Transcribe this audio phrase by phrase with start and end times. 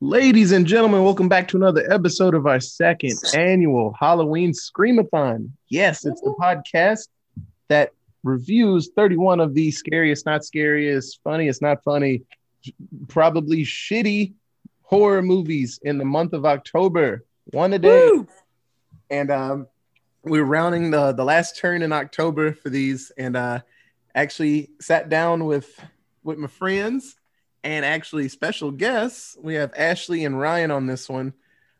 [0.00, 5.50] Ladies and gentlemen, welcome back to another episode of our second annual Halloween Screamathon.
[5.70, 7.08] Yes, it's the podcast
[7.66, 7.90] that
[8.22, 12.22] reviews 31 of the scariest, not scariest, funniest, not funny,
[13.08, 14.34] probably shitty
[14.82, 17.24] horror movies in the month of October.
[17.46, 17.88] One a day.
[17.88, 18.28] Woo!
[19.10, 19.66] And um,
[20.22, 23.62] we're rounding the, the last turn in October for these and uh,
[24.14, 25.76] actually sat down with
[26.22, 27.16] with my friends
[27.64, 29.36] and actually special guests.
[29.40, 31.32] We have Ashley and Ryan on this one.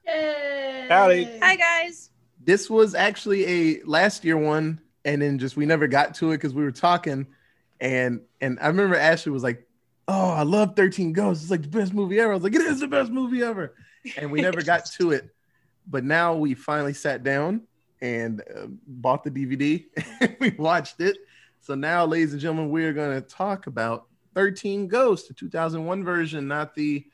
[0.07, 1.39] Howdy.
[1.41, 2.11] Hi guys.
[2.43, 6.39] This was actually a last year one, and then just we never got to it
[6.39, 7.27] because we were talking,
[7.81, 9.67] and and I remember Ashley was like,
[10.07, 11.45] "Oh, I love Thirteen Ghosts.
[11.45, 13.75] It's like the best movie ever." I was like, "It is the best movie ever,"
[14.17, 15.29] and we never got to it.
[15.87, 17.63] But now we finally sat down
[18.01, 19.85] and uh, bought the DVD.
[20.21, 21.17] And we watched it.
[21.61, 24.07] So now, ladies and gentlemen, we are going to talk about
[24.39, 27.05] 13 Ghost, the 2001 version, not the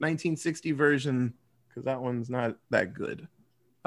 [0.00, 1.32] 1960 version,
[1.66, 3.26] because that one's not that good.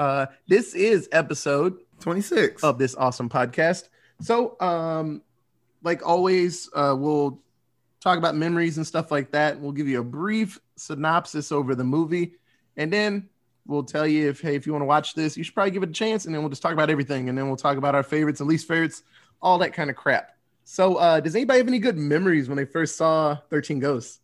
[0.00, 2.64] Uh, this is episode 26.
[2.64, 3.88] of this awesome podcast.
[4.20, 5.22] So, um,
[5.84, 7.40] like always, uh, we'll
[8.00, 9.60] talk about memories and stuff like that.
[9.60, 12.32] We'll give you a brief synopsis over the movie,
[12.76, 13.28] and then
[13.64, 15.84] we'll tell you if hey, if you want to watch this, you should probably give
[15.84, 16.24] it a chance.
[16.24, 18.48] And then we'll just talk about everything, and then we'll talk about our favorites and
[18.48, 19.04] least favorites,
[19.40, 20.32] all that kind of crap.
[20.64, 24.20] So, uh, does anybody have any good memories when they first saw Thirteen Ghosts?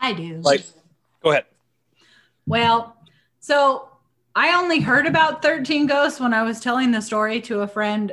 [0.00, 0.38] I do.
[0.42, 0.64] Like,
[1.22, 1.46] go ahead.
[2.46, 2.96] well,
[3.40, 3.88] so
[4.34, 8.12] I only heard about 13 Ghosts when I was telling the story to a friend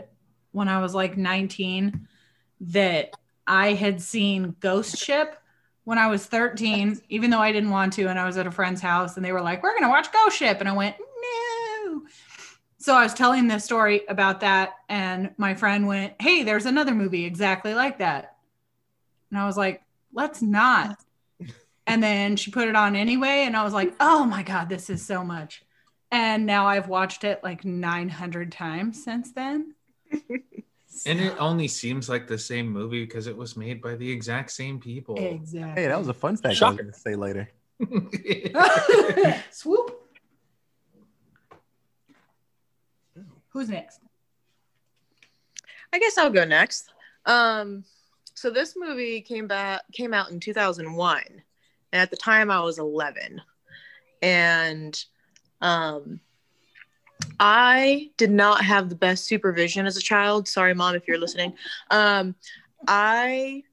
[0.51, 2.07] when I was like 19
[2.61, 3.11] that
[3.47, 5.35] I had seen Ghost Ship
[5.83, 8.07] when I was 13, even though I didn't want to.
[8.07, 10.11] And I was at a friend's house and they were like, We're going to watch
[10.13, 10.57] Ghost Ship.
[10.59, 12.03] And I went, No.
[12.81, 14.73] So I was telling this story about that.
[14.89, 18.37] And my friend went, Hey, there's another movie exactly like that.
[19.29, 20.99] And I was like, Let's not.
[21.87, 23.43] And then she put it on anyway.
[23.45, 25.63] And I was like, oh my God, this is so much.
[26.11, 29.73] And now I've watched it like 900 times since then.
[31.05, 34.51] And it only seems like the same movie because it was made by the exact
[34.51, 35.15] same people.
[35.17, 35.81] Exactly.
[35.81, 37.49] Hey, that was a fun fact I was going to say later.
[39.51, 40.00] Swoop.
[43.51, 43.99] Who's next?
[45.93, 46.91] I guess I'll go next.
[47.25, 47.83] Um,
[48.33, 52.79] so this movie came back came out in 2001, and at the time I was
[52.79, 53.41] 11,
[54.21, 55.03] and
[55.59, 56.21] um,
[57.39, 60.47] I did not have the best supervision as a child.
[60.47, 61.53] Sorry, mom, if you're listening.
[61.91, 62.35] Um,
[62.87, 63.63] I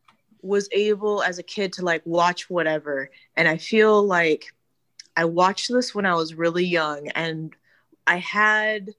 [0.42, 4.52] was able as a kid to like watch whatever, and I feel like
[5.16, 7.54] I watched this when I was really young, and
[8.08, 8.90] I had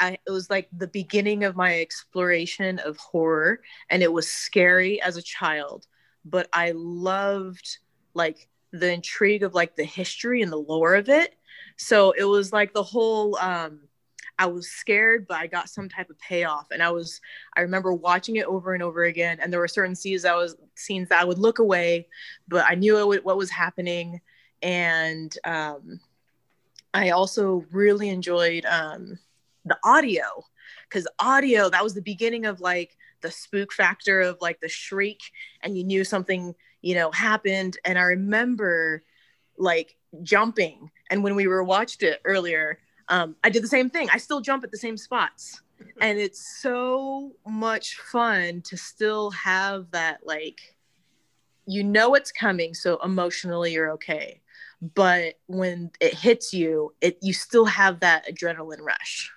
[0.00, 5.00] I, it was like the beginning of my exploration of horror and it was scary
[5.02, 5.86] as a child
[6.24, 7.78] but i loved
[8.14, 11.34] like the intrigue of like the history and the lore of it.
[11.76, 13.80] So it was like the whole um
[14.38, 17.20] i was scared but i got some type of payoff and i was
[17.56, 20.56] i remember watching it over and over again and there were certain scenes that was
[20.76, 22.06] scenes that i would look away
[22.48, 24.20] but i knew what was happening
[24.62, 26.00] and um
[26.94, 29.18] i also really enjoyed um
[29.64, 30.24] the audio
[30.88, 35.20] because audio that was the beginning of like the spook factor of like the shriek
[35.62, 37.76] and you knew something you know happened.
[37.84, 39.02] And i remember
[39.58, 40.90] like jumping.
[41.10, 42.78] And when we were watched it earlier
[43.08, 44.08] um, i did the same thing.
[44.12, 45.62] I still jump at the same spots.
[46.02, 50.76] And it's so much fun to still have that like
[51.66, 54.42] you know it's coming so emotionally you're okay.
[54.94, 59.32] But when it hits you it you still have that adrenaline rush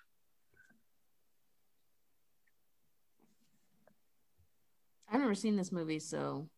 [5.13, 6.49] I've never seen this movie, so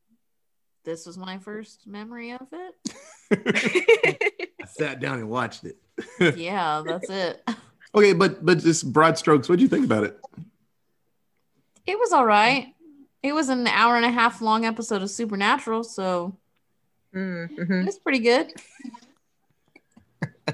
[0.85, 2.75] this was my first memory of it.
[4.63, 5.77] I sat down and watched it.
[6.38, 7.47] yeah, that's it.
[7.93, 9.49] Okay, but but just broad strokes.
[9.49, 10.17] What do you think about it?
[11.85, 12.73] It was all right.
[13.21, 16.37] It was an hour and a half long episode of Supernatural, so
[17.13, 17.73] Mm-hmm.
[17.81, 18.51] it was pretty good.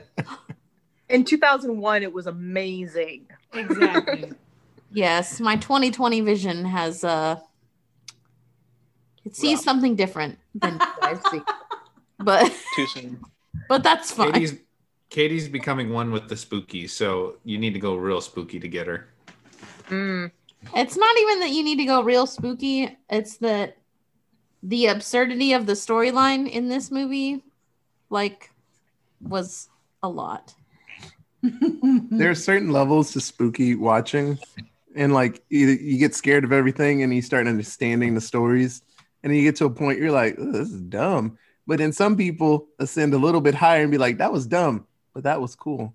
[1.10, 3.28] In 2001, it was amazing.
[3.54, 4.32] Exactly.
[4.92, 7.40] Yes, my 2020 vision has uh
[9.26, 9.64] it sees Rough.
[9.64, 11.42] something different than I see.
[12.20, 13.22] But Too soon.
[13.68, 14.34] but that's fine.
[14.34, 14.56] Katie's
[15.10, 18.88] Katie's becoming one with the spooky, so you need to go real spooky to get
[18.88, 19.10] her.
[19.90, 20.32] Mm.
[20.76, 22.98] It's not even that you need to go real spooky.
[23.10, 23.78] It's that
[24.64, 27.44] the absurdity of the storyline in this movie,
[28.10, 28.52] like,
[29.20, 29.68] was
[30.02, 30.54] a lot.
[31.44, 34.38] there are certain levels to spooky watching
[34.96, 38.82] and like you, you get scared of everything and you start understanding the stories
[39.24, 41.38] and then you get to a point you're like this is dumb
[41.68, 44.88] But then some people ascend a little bit higher and be like, that was dumb,
[45.14, 45.94] but that was cool.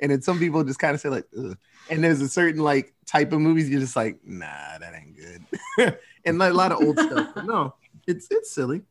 [0.00, 1.56] And then some people just kind of say like, Ugh.
[1.88, 5.98] and there's a certain like type of movies you're just like, nah, that ain't good.
[6.24, 7.28] and like a lot of old stuff.
[7.34, 7.74] But no,
[8.06, 8.82] it's it's silly.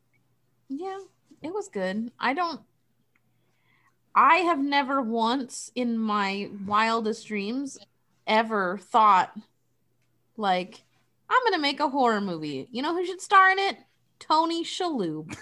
[0.69, 0.99] Yeah,
[1.41, 2.11] it was good.
[2.19, 2.61] I don't.
[4.15, 7.77] I have never once in my wildest dreams
[8.27, 9.35] ever thought,
[10.37, 10.82] like,
[11.33, 12.67] I'm gonna make a horror movie.
[12.71, 13.77] You know who should star in it?
[14.19, 15.35] Tony Shalhoub.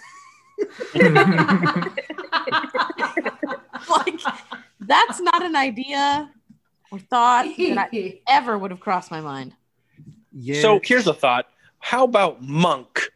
[3.90, 4.20] like,
[4.80, 6.32] that's not an idea
[6.92, 9.54] or thought that I ever would have crossed my mind.
[10.32, 10.62] Yeah.
[10.62, 11.48] So here's a thought.
[11.80, 13.12] How about Monk,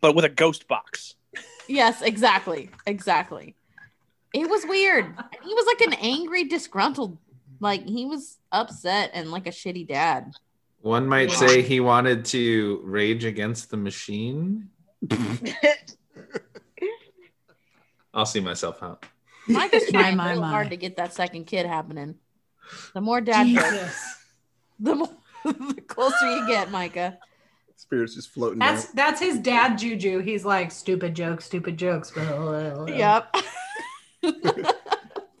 [0.00, 1.14] but with a ghost box?
[1.68, 2.70] Yes, exactly.
[2.86, 3.54] Exactly.
[4.34, 5.06] It was weird.
[5.42, 7.18] He was like an angry, disgruntled,
[7.60, 10.32] like he was upset and like a shitty dad.
[10.80, 14.68] One might say he wanted to rage against the machine.
[18.14, 19.04] I'll see myself out.
[19.48, 20.48] Micah's trying My, my, real my.
[20.50, 22.14] hard to get that second kid happening.
[22.94, 24.24] The more dad jokes,
[24.78, 25.10] the more
[25.44, 27.18] the closer you get, Micah.
[27.76, 28.58] Spirits just floating.
[28.58, 28.92] That's down.
[28.96, 30.18] that's his dad juju.
[30.18, 32.12] He's like stupid jokes, stupid jokes.
[32.16, 33.34] Yep.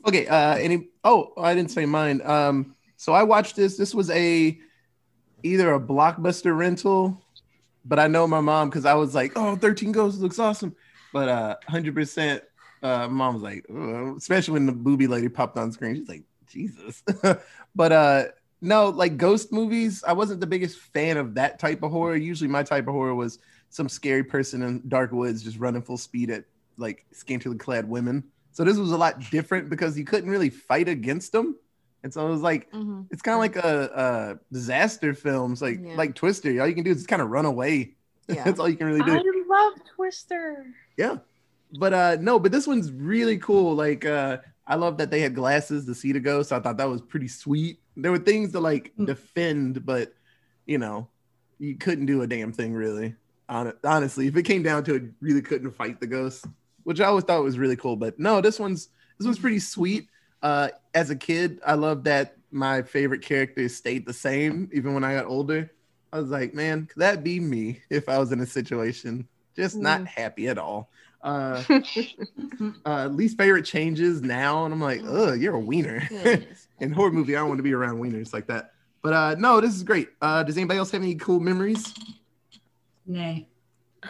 [0.06, 0.26] Okay.
[0.26, 0.88] Uh, any?
[1.04, 2.22] Oh, I didn't say mine.
[2.24, 3.76] Um, so I watched this.
[3.76, 4.58] This was a
[5.42, 7.22] either a blockbuster rental,
[7.84, 10.74] but I know my mom because I was like, "Oh, 13 Ghosts looks awesome,"
[11.12, 11.94] but uh, 100.
[11.94, 12.42] percent
[12.82, 13.64] uh, mom was like,
[14.16, 15.96] especially when the booby lady popped on screen.
[15.96, 17.02] She's like, "Jesus,"
[17.74, 18.24] but uh,
[18.60, 20.02] no, like ghost movies.
[20.06, 22.16] I wasn't the biggest fan of that type of horror.
[22.16, 23.38] Usually, my type of horror was
[23.70, 26.44] some scary person in dark woods just running full speed at
[26.76, 28.24] like scantily clad women.
[28.52, 31.56] So this was a lot different because you couldn't really fight against them,
[32.02, 33.06] and so it was like Mhm.
[33.10, 35.94] it's kind of like a, a disaster films, like Yeah.
[35.96, 36.48] like Twister.
[36.60, 37.94] All you can do is kind of run away.
[38.28, 38.44] Yeah.
[38.44, 39.12] That's all you can really do.
[39.16, 40.66] I love Twister.
[40.98, 41.16] Yeah.
[41.78, 43.74] But uh no, but this one's really cool.
[43.74, 46.52] Like uh I love that they had glasses to see the ghost.
[46.52, 47.80] I thought that was pretty sweet.
[47.96, 49.06] There were things to like Mm.
[49.06, 50.12] defend, but
[50.66, 51.08] you know,
[51.58, 53.14] you couldn't do a damn thing really.
[53.48, 56.44] Hon- Honestly, if it came down to it, really couldn't fight the ghost,
[56.84, 57.96] which I always thought was really cool.
[57.96, 60.06] But no, this one's this one's pretty sweet.
[60.42, 65.04] Uh as a kid, I love that my favorite characters stayed the same even when
[65.04, 65.70] I got older.
[66.12, 69.76] I was like, man, could that be me if I was in a situation just
[69.76, 70.90] not happy at all?
[71.22, 71.62] Uh,
[72.86, 76.08] uh, least favorite changes now, and I'm like, ugh, you're a wiener.
[76.80, 78.72] In horror movie, I don't want to be around wieners like that.
[79.02, 80.10] But uh, no, this is great.
[80.22, 81.92] Uh, does anybody else have any cool memories?
[83.06, 83.48] Nay.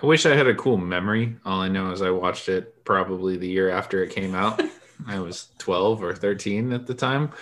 [0.00, 1.36] I wish I had a cool memory.
[1.46, 4.60] All I know is I watched it probably the year after it came out.
[5.06, 7.32] I was 12 or 13 at the time.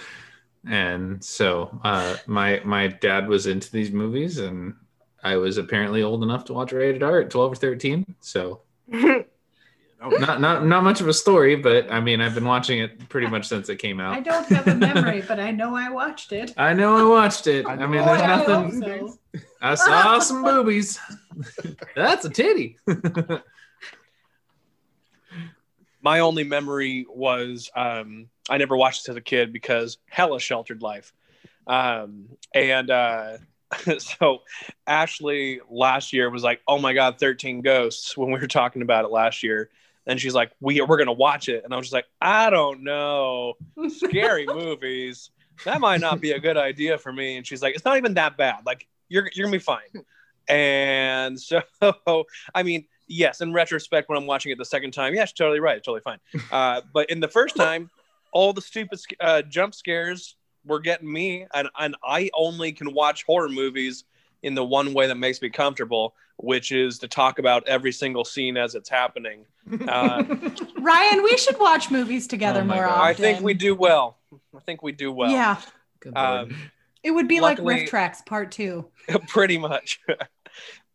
[0.68, 4.74] And so uh, my my dad was into these movies and
[5.22, 8.14] I was apparently old enough to watch rated R at 12 or 13.
[8.20, 13.08] So not not not much of a story, but I mean I've been watching it
[13.08, 14.14] pretty much since it came out.
[14.14, 16.52] I don't have a memory, but I know I watched it.
[16.56, 17.66] I know I watched it.
[17.66, 19.18] I I mean I there's I nothing so.
[19.60, 20.98] I saw some boobies.
[21.96, 22.78] That's a titty.
[26.06, 30.80] My only memory was um, I never watched this as a kid because hella sheltered
[30.80, 31.12] life.
[31.66, 33.38] Um, and uh,
[33.98, 34.42] so
[34.86, 39.04] Ashley last year was like, "Oh my god, 13 Ghosts" when we were talking about
[39.04, 39.68] it last year.
[40.06, 42.84] And she's like, "We we're gonna watch it," and I was just like, "I don't
[42.84, 43.54] know,
[43.88, 45.30] scary movies.
[45.64, 48.14] That might not be a good idea for me." And she's like, "It's not even
[48.14, 48.64] that bad.
[48.64, 50.04] Like you're you're gonna be fine."
[50.46, 51.62] And so,
[52.54, 55.60] I mean, yes, in retrospect, when I'm watching it the second time, yeah, she's totally
[55.60, 56.18] right, totally fine.
[56.50, 57.90] Uh, but in the first time,
[58.32, 63.24] all the stupid uh, jump scares were getting me, and and I only can watch
[63.24, 64.04] horror movies
[64.42, 68.24] in the one way that makes me comfortable, which is to talk about every single
[68.24, 69.44] scene as it's happening.
[69.88, 70.22] Uh,
[70.78, 72.88] Ryan, we should watch movies together Oh more God.
[72.90, 73.00] often.
[73.08, 74.16] I think we do well.
[74.56, 75.30] I think we do well.
[75.32, 75.60] yeah,
[75.98, 76.16] Good.
[76.16, 76.56] Um,
[77.02, 78.86] it would be Luckily- like RiffTrax Part Two.
[79.28, 79.98] pretty much.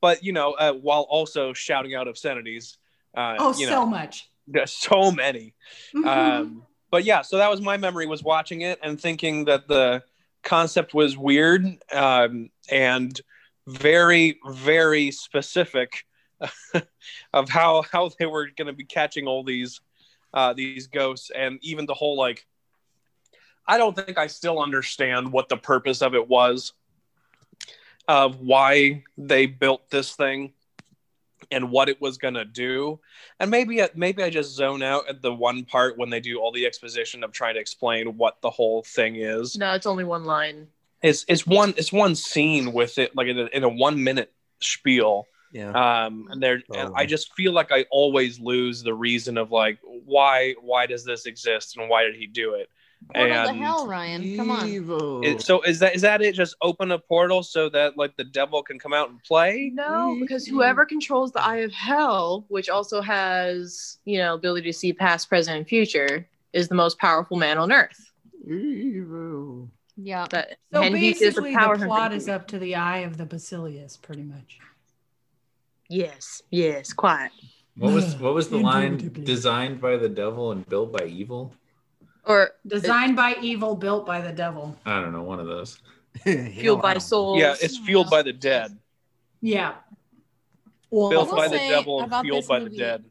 [0.01, 2.77] But you know, uh, while also shouting out obscenities.
[3.15, 4.29] Uh, Oh, you so much.
[4.47, 5.53] there's so many.
[5.93, 6.07] Mhm.
[6.07, 10.03] um, but yeah, so that was my memory was watching it and thinking that the
[10.43, 13.19] concept was weird um, and
[13.67, 16.05] very, very specific
[17.33, 19.79] of how how they were going to be catching all these
[20.33, 22.45] uh, these ghosts and even the whole like.
[23.67, 26.73] I don't think I still understand what the purpose of it was,
[28.11, 30.51] of why they built this thing,
[31.51, 32.99] and what it was going to do
[33.39, 36.51] and maybe maybe I just zone out at the one part when they do all
[36.51, 39.57] the exposition of trying to explain what the whole thing is.
[39.57, 40.67] No, it's only one line.
[41.01, 44.31] It's it's one it's one scene with it like in a, in a one minute
[44.59, 45.71] spiel Yeah.
[46.05, 46.93] um and there and Oh.
[46.95, 51.25] i just feel like i always lose the reason of like why why does this
[51.25, 52.69] exist and why did he do it
[53.13, 54.37] Portal to and hell, Ryan.
[54.37, 54.67] Come on.
[54.67, 55.21] Evil.
[55.23, 58.23] it, so is that is that it just open a portal so that like the
[58.23, 62.69] devil can come out and play No, because whoever controls the Eye of Hell, which
[62.69, 67.37] also has, you know, ability to see past, present, and future, is the most powerful
[67.37, 68.11] man on earth.
[68.47, 69.69] Evil.
[69.97, 70.25] Yeah.
[70.29, 73.25] That So and he the basically, the, plot is up to the eye of the
[73.25, 74.59] Basileus, pretty much.
[75.89, 77.33] Yes, yes, quiet.
[77.75, 81.53] What was what was the line designed by the devil and built by evil?
[82.25, 84.77] Or Designed by evil, built by the devil.
[84.85, 85.79] I don't know, one of those.
[86.23, 87.39] fueled by souls.
[87.39, 88.77] yeah it's fueled by the dead
[89.39, 89.75] Yeah.
[90.89, 93.05] Well, built by the devil and fueled this by the dead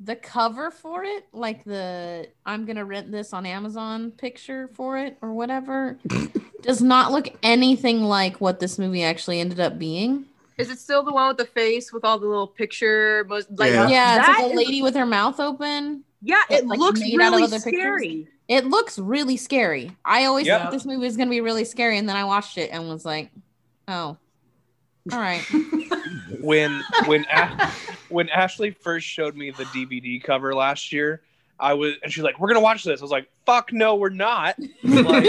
[0.00, 5.16] The cover for it, like the I'm gonna rent this on Amazon picture for it
[5.22, 5.98] or whatever,
[6.62, 10.26] does not look anything like what this movie actually ended up being.
[10.58, 13.24] Is it still the one with the face with all the little picture?
[13.30, 13.88] Most, like, Yeah.
[13.88, 16.04] Yeah, it's like a is- lady with her mouth open.
[16.22, 17.72] Yeah, But, it like, looks made out of really other pictures?
[17.80, 18.28] scary.
[18.48, 19.92] It looks really scary.
[20.04, 20.60] I always Yep.
[20.62, 23.04] thought this movie was gonna be really scary, and then I watched it and was
[23.04, 23.30] like,
[23.88, 24.16] "Oh,
[25.12, 25.42] all right."
[26.40, 27.70] when when A-
[28.08, 31.22] when Ashley first showed me the DVD cover last year,
[31.60, 34.08] I was and she's like, "We're gonna watch this." I was like, "Fuck no, we're
[34.08, 35.24] not." Like,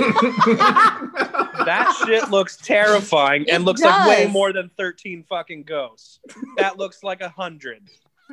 [1.65, 6.19] that shit looks terrifying and It looks like way more than thirteen fucking ghosts.
[6.57, 7.83] That looks like a hundred,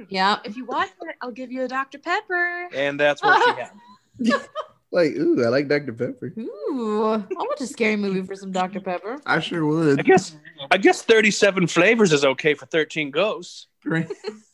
[0.09, 0.38] yeah.
[0.45, 1.99] If you watch it, I'll give you a Dr.
[1.99, 2.69] Pepper.
[2.75, 4.43] and that's what she had.
[4.90, 5.93] Like, ooh, I like Dr.
[5.93, 6.33] Pepper.
[6.38, 8.81] Ooh, I'll watch a scary movie for some Dr.
[8.81, 9.19] Pepper.
[9.26, 9.87] I sure would.
[9.87, 10.05] I would.
[10.07, 10.35] guess
[10.71, 13.67] I guess thirty-seven flavors is okay for thirteen ghosts.
[13.85, 14.11] Right.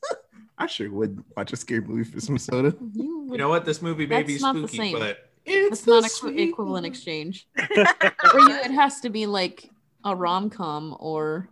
[0.59, 2.75] I sure would watch a scary movie for some soda.
[2.95, 3.65] You, You know what?
[3.65, 7.47] This movie may be That's not the spooky, but it's not equi- equivalent exchange.
[7.59, 9.71] or you, it has to be like
[10.05, 11.49] a rom com or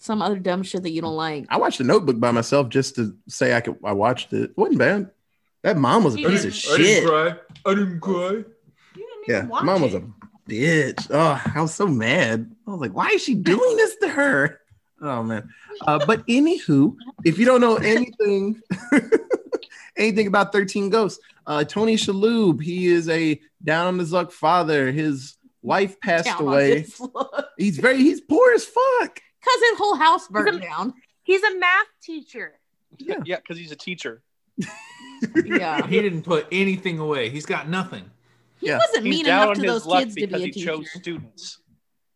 [0.00, 1.46] some other dumb shit that you don't like.
[1.50, 3.76] I watched The Notebook by myself just to say I could.
[3.84, 4.50] I watched it.
[4.50, 5.10] It wasn't bad.
[5.62, 6.54] That mom was a You piece didn't.
[6.54, 6.54] of
[6.86, 7.06] shit.
[7.06, 7.34] cry.
[7.66, 8.12] I didn't cry.
[8.30, 8.44] You
[8.96, 10.02] didn't Yeah, even watch mom was a
[10.48, 11.06] bitch.
[11.10, 12.50] Oh, I was so mad.
[12.66, 14.58] I was like, why is she doing this to her?
[15.02, 15.48] Oh man.
[15.82, 18.60] Uh, but anywho, if you don't know anything,
[19.96, 24.90] anything about 13 Ghosts, uh, Tony Shalhoub, he is a down on his luck father.
[24.92, 26.80] His wife passed Down on away.
[26.80, 27.48] his luck.
[27.58, 29.20] He's very he's poor as fuck.
[29.44, 30.94] Cause his whole house burned He's a- down.
[31.22, 32.58] He's a math teacher.
[32.98, 33.16] Yeah.
[33.24, 34.22] Yeah, because he's a teacher.
[35.44, 35.86] Yeah.
[35.86, 37.28] He didn't put anything away.
[37.28, 38.04] He's got nothing.
[38.58, 38.78] He Yeah.
[38.78, 40.66] wasn't He's mean down enough on to those luck kids to be a he teacher.
[40.66, 41.58] chose students.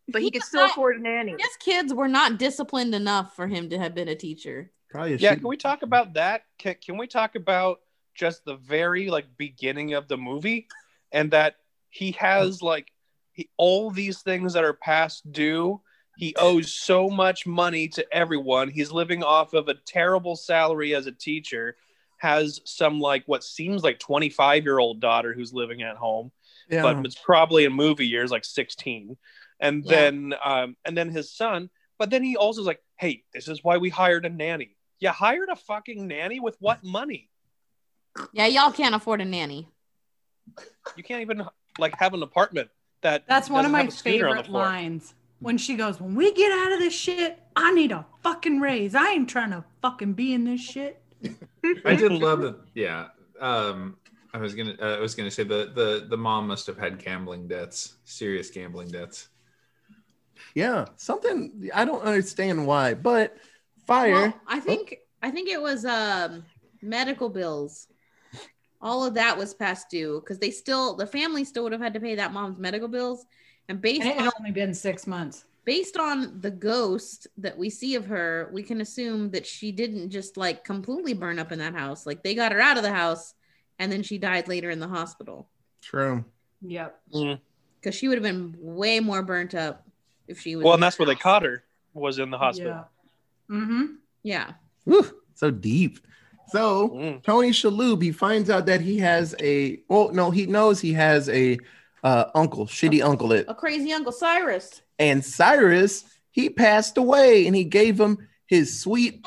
[0.07, 1.35] But he could still not- afford a nanny.
[1.37, 4.71] His kids were not disciplined enough for him to have been a teacher.
[4.89, 6.43] Probably a Yeah, shit- can we talk about that?
[6.57, 7.79] Can, can we talk about
[8.15, 10.67] just the very like beginning of the movie
[11.11, 11.57] and that
[11.89, 12.91] he has like
[13.33, 15.81] he, all these things that are past due.
[16.17, 18.69] He owes so much money to everyone.
[18.69, 21.75] He's living off of a terrible salary as a teacher.
[22.17, 26.31] Has some like what seems like 25 year old daughter who's living at home
[26.69, 26.81] yeah.
[26.81, 29.17] but it's probably in movie years like 16
[29.59, 29.89] and Yeah.
[29.91, 31.69] then um and then his son
[31.99, 35.09] but then he also is like hey this is why we hired a nanny you
[35.09, 37.29] hired a fucking nanny with what money
[38.31, 39.67] Yeah, y'all can't afford a nanny.
[40.95, 41.43] you can't even
[41.77, 42.69] like have an apartment
[43.01, 44.63] that That's one of my have a on favorite floor.
[44.63, 45.13] lines.
[45.45, 48.95] When she goes, When we get out of this shit, I need a fucking raise.
[48.95, 50.99] I ain't trying to fucking be in this shit.
[51.85, 52.55] I did love it.
[52.73, 53.09] Yeah.
[53.39, 53.97] Um,
[54.33, 54.75] I was gonna.
[54.81, 58.49] Uh, I was gonna say the the the mom must have had gambling debts, serious
[58.49, 59.29] gambling debts.
[60.55, 63.37] yeah, something I don't understand why, but
[63.85, 64.13] fire.
[64.13, 66.43] Well, I think I think it was um
[66.81, 67.85] medical bills.
[68.81, 71.93] All of that was past due because they still the family still would have had
[71.93, 73.27] to pay that mom's medical bills.
[73.69, 75.45] And based And it on only been six months.
[75.65, 80.09] based on the ghost that we see of her, we can assume that she didn't
[80.11, 82.05] just like completely burn up in that house.
[82.05, 83.33] Like they got her out of the house
[83.79, 85.49] and then she died later in the hospital.
[85.81, 86.23] True.
[86.61, 86.99] Yep.
[87.11, 89.87] Because she would have been way more burnt up
[90.27, 92.85] if she was well and that's that where they caught her was in the hospital
[93.49, 93.55] Yeah.
[93.55, 93.85] Mm-hmm.
[94.23, 94.51] Yeah.
[94.85, 95.99] Whew, so deep.
[96.49, 97.23] So Mm.
[97.23, 101.27] Tony Shalhoub, he finds out that he has a well, no, he knows he has
[101.29, 101.57] a
[102.05, 104.81] uh, uncle, shitty uncle, it, A crazy Uncle Cyrus.
[104.99, 109.25] and Cyrus, he passed away, and he gave him his sweet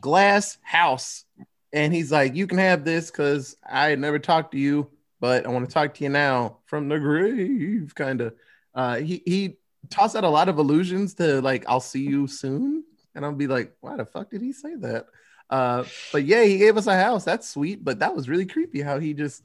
[0.00, 1.24] glass house,
[1.72, 5.46] and he's like, "You can have this because I had never talked to you, but
[5.46, 8.34] I want to talk to you now from the grave." Kind of.
[8.74, 9.56] Uh, he he
[9.90, 13.46] tossed out a lot of allusions to like, "I'll see you soon," and I'll be
[13.46, 15.06] like, "Why the fuck did he say that?"
[15.48, 17.24] Uh, but yeah, he gave us a house.
[17.24, 19.42] That's sweet, but that was really creepy how he just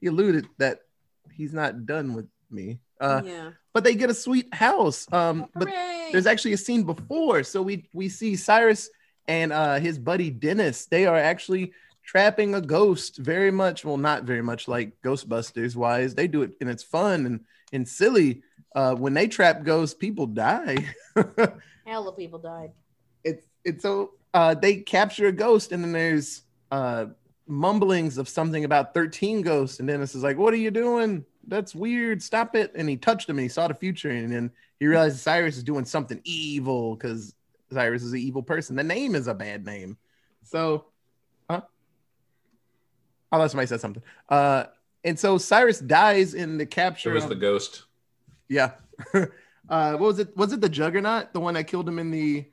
[0.00, 0.80] he alluded that
[1.38, 2.80] he's not done with me.
[3.00, 3.50] Uh, yeah.
[3.72, 5.06] but they get a sweet house.
[5.12, 6.08] Um, but Hooray.
[6.12, 8.90] there's actually a scene before, so we we see Cyrus
[9.28, 10.86] and uh, his buddy Dennis.
[10.86, 11.72] They are actually
[12.04, 13.18] trapping a ghost.
[13.18, 15.76] Very much, well, not very much like Ghostbusters.
[15.76, 17.40] Wise, they do it and it's fun and
[17.72, 18.42] and silly.
[18.74, 20.76] Uh, when they trap ghosts, people die.
[21.86, 22.72] Hell of people died.
[23.24, 27.06] it's it's so uh, they capture a ghost and then there's uh,
[27.48, 31.24] mumblings of something about 13 ghosts and Dennis is like, "What are you doing?
[31.46, 32.22] That's weird.
[32.22, 35.18] Stop it!" And he touched him and he saw the future and then he realized
[35.18, 37.34] Cyrus is doing something evil because
[37.72, 38.76] Cyrus is an evil person.
[38.76, 39.96] The name is a bad name,
[40.44, 40.86] so
[41.50, 41.62] huh?
[43.32, 44.02] Oh, somebody said something.
[44.28, 44.64] Uh,
[45.04, 47.12] and so Cyrus dies in the It capture.
[47.12, 47.84] was of- the ghost.
[48.48, 48.72] yeah.
[49.14, 49.26] uh,
[49.92, 50.36] what was it?
[50.36, 52.44] Was it the Juggernaut, the one that killed him in the?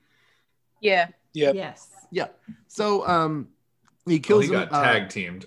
[0.80, 1.08] Yeah.
[1.32, 1.90] yeah Yes.
[2.10, 2.28] Yeah.
[2.68, 3.48] So um,
[4.06, 5.46] he Well, kills he him got uh, tag teamed.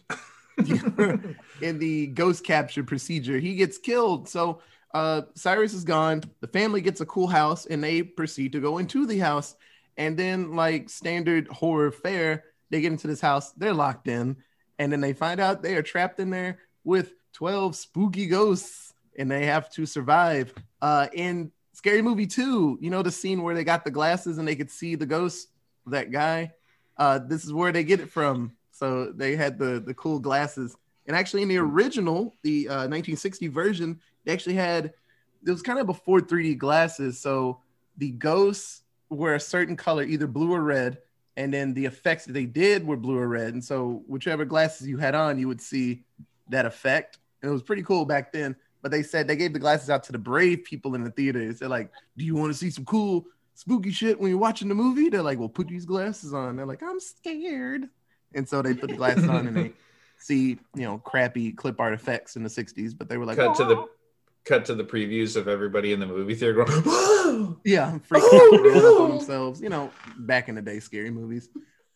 [1.62, 3.40] in the ghost capture procedure.
[3.40, 4.28] He gets killed.
[4.28, 4.62] So
[4.94, 6.24] uh, Cyrus is gone.
[6.42, 9.56] The family gets a cool house, and they proceed to go into the house.
[9.98, 13.52] And then, like standard horror fare, they get into this house.
[13.54, 14.38] They're locked in,
[14.78, 19.30] and then they find out they are trapped in there with twelve spooky ghosts, and
[19.30, 20.54] they have to survive.
[20.82, 24.48] Uh, in Scary Movie Two, you know the scene where they got the glasses and
[24.48, 25.50] they could see the ghost,
[25.86, 26.52] of that guy.
[27.00, 28.52] Uh, this is where they get it from.
[28.72, 30.76] So they had the the cool glasses.
[31.08, 34.94] And actually, in the original, the uh, 1960 version, they actually had
[35.46, 37.20] it was kind of before 3D glasses.
[37.20, 37.62] So
[37.98, 41.00] the ghosts were a certain color, either blue or red,
[41.38, 43.54] and then the effects that they did were blue or red.
[43.54, 46.04] And so whichever glasses you had on, you would see
[46.50, 47.18] that effect.
[47.42, 48.56] And it was pretty cool back then.
[48.82, 51.60] But they said they gave the glasses out to the brave people in the theaters.
[51.60, 53.26] They're like, "Do you want to see some cool
[53.60, 56.66] spooky shit when you're watching the movie?" They're like, "Well, put these glasses on." They're
[56.66, 57.90] like, "I'm scared,"
[58.34, 59.74] and so they put the glasses on and they
[60.18, 63.56] see you know crappy clip art effects in the 60s but they were like cut
[63.56, 63.86] to the
[64.44, 68.60] cut to the previews of everybody in the movie theater going, yeah freaking Oh, out,
[68.60, 69.18] throwing up on no.
[69.18, 71.48] themselves you know back in the day scary movies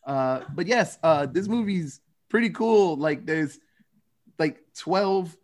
[0.08, 3.60] uh but yes uh this movie's pretty cool like there's
[4.39, 5.36] like 12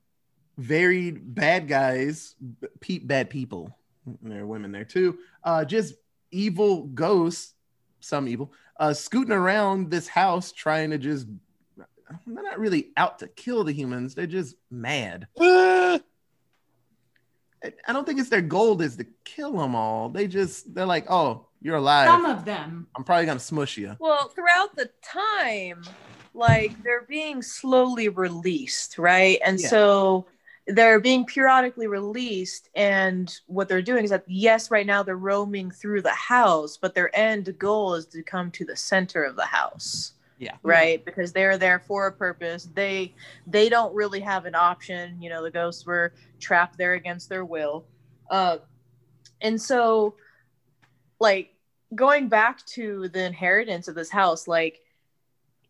[0.57, 2.33] varied bad guys
[2.79, 3.77] pe- bad people
[4.21, 5.95] there are women there too uh just
[6.31, 7.53] evil ghosts
[7.99, 11.27] some evil uh scooting around this house trying to just
[12.25, 16.01] they're not really out to kill the humans they're just mad I-
[17.87, 20.07] I don't think it's their goal is to kill them all.
[20.07, 22.07] They just they're like, oh, you're alive.
[22.07, 22.87] Some of them.
[22.95, 23.97] I'm probably gonna smush you.
[23.99, 25.83] Well, throughout the time,
[26.33, 29.39] like they're being slowly released, right?
[29.43, 29.67] And Yeah.
[29.67, 30.27] so
[30.69, 32.69] they're being periodically released.
[32.75, 36.93] And what they're doing is that, yes, right now they're roaming through the house, but
[36.93, 40.13] their end goal is to come to the center of the house.
[40.37, 40.55] Yeah.
[40.63, 41.03] Right.
[41.03, 42.69] Because they're there for a purpose.
[42.73, 43.13] They
[43.45, 45.21] they don't really have an option.
[45.21, 47.85] You know, the ghosts were trapped there against their will.
[48.29, 48.59] Uh,
[49.41, 50.15] and so
[51.19, 51.53] like
[51.93, 54.79] going back to the inheritance of this house like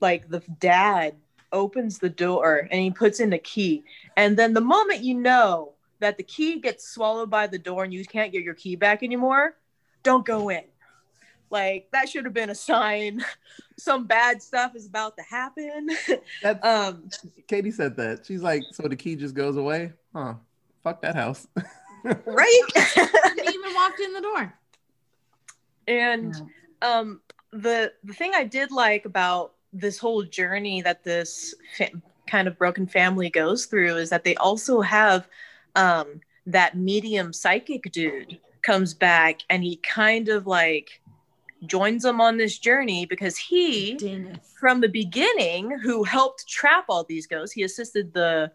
[0.01, 1.15] like the dad
[1.51, 3.83] opens the door and he puts in the key
[4.17, 7.93] and then the moment you know that the key gets swallowed by the door and
[7.93, 9.55] you can't get your key back anymore
[10.03, 10.63] don't go in
[11.49, 13.23] like that should have been a sign
[13.77, 15.89] some bad stuff is about to happen
[16.43, 17.09] That's um
[17.47, 18.25] Katie said that.
[18.25, 19.93] She's like, so the key just goes away?
[20.15, 20.35] Huh.
[20.83, 21.47] Fuck that house.
[22.03, 24.53] right Didn't even walked in the door.
[25.87, 26.35] and
[26.81, 31.91] um the the thing i did like about this whole journey that this fa-
[32.27, 35.27] kind of broken family goes through is that they also have
[35.75, 41.01] um that medium psychic dude comes back and he kind of like
[41.65, 44.37] joins them on this journey because he Dennis.
[44.59, 48.51] from the beginning who helped trap all these ghosts he assisted the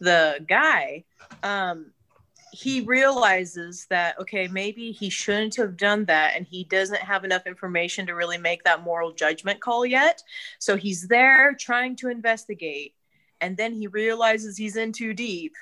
[0.00, 1.04] the guy
[1.42, 1.90] um
[2.54, 7.46] he realizes that okay maybe he shouldn't have done that and he doesn't have enough
[7.46, 10.22] information to really make that moral judgment call yet
[10.58, 12.94] so he's there trying to investigate
[13.40, 15.54] and then he realizes he's in too deep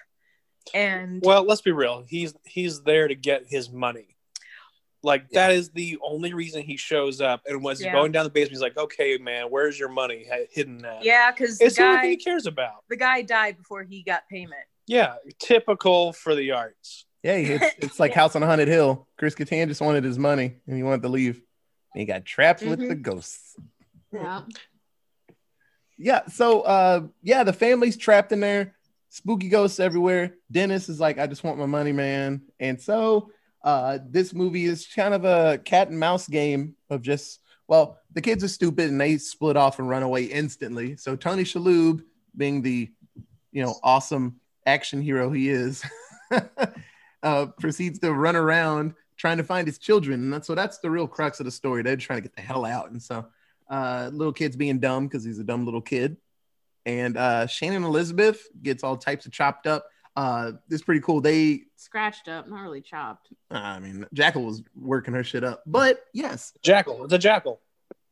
[0.75, 2.05] and well, let's be real.
[2.07, 4.17] He's he's there to get his money.
[5.03, 7.43] Like that is the only reason he shows up.
[7.49, 7.93] And was Yeah.
[7.93, 11.59] going down the basement, he's like, "Okay, man, where's your money hidden at?" yeah because
[11.59, 12.85] the it's the only thing he cares about.
[12.89, 17.07] the guy died before he got payment Yeah, typical for the arts.
[17.23, 18.21] yeah, it's, it's like Yeah.
[18.21, 19.07] House on a Haunted Hill.
[19.17, 21.37] Chris Kattan just wanted his money and he wanted to leave.
[21.95, 22.89] And he got trapped with Mhm.
[22.89, 23.57] the ghosts.
[24.13, 24.43] Yeah.
[25.99, 28.75] Yeah, so uh yeah, the family's trapped in there,
[29.11, 30.35] spooky ghosts everywhere.
[30.51, 32.43] Dennis is like, I just want my money, man.
[32.59, 33.31] And so
[33.63, 38.21] uh this movie is kind of a cat and mouse game of just well, the
[38.21, 40.97] kids are stupid and they split off and run away instantly.
[40.97, 42.03] So Tony Shalhoub,
[42.37, 42.91] being the
[43.53, 45.85] you know awesome action hero he is,
[47.23, 50.21] uh proceeds to run around trying to find his children.
[50.21, 51.83] And that's so that's the real crux of the story.
[51.83, 52.91] They're trying to get the hell out.
[52.91, 53.25] And so
[53.71, 56.17] uh, little kid's being dumb because he's a dumb little kid.
[56.85, 59.87] And uh, Shannon Elizabeth gets all types of chopped up.
[60.17, 61.21] Uh, it's pretty cool.
[61.21, 63.29] They, Scratched up, not really chopped.
[63.51, 67.05] I mean, Jackal was working her shit up, but yes, Jackal.
[67.05, 67.61] It's a jackal.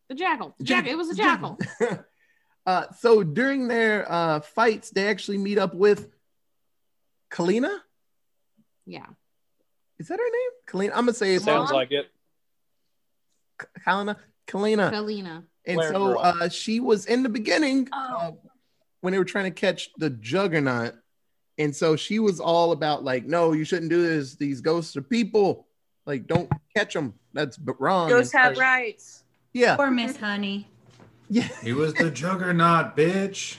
[0.09, 0.55] The jackal.
[0.63, 1.59] Jack, it was a jackal.
[2.67, 6.09] uh, so during their uh, fights, they actually meet up with
[7.31, 7.77] Kalina.
[8.87, 9.07] Yeah.
[9.99, 10.51] Is that her name?
[10.69, 10.91] Kalina.
[10.95, 12.11] I'm gonna say it Sounds like it.
[13.87, 14.17] Kalina.
[14.47, 14.91] Kalina.
[14.93, 15.45] Kalina.
[15.67, 18.17] And Blair so uh, she was in the beginning Oh.
[18.19, 18.33] uh,
[19.03, 20.95] when they were trying to catch the juggernaut.
[21.59, 24.35] And so she was all about like, no, you shouldn't do this.
[24.37, 25.67] These ghosts are people.
[26.07, 27.15] Like, don't catch them.
[27.35, 28.09] That's wrong.
[28.09, 29.25] Ghosts have rights.
[29.53, 30.69] Yeah, Poor Miss Honey.
[31.29, 33.57] yeah, He was the juggernaut, bitch.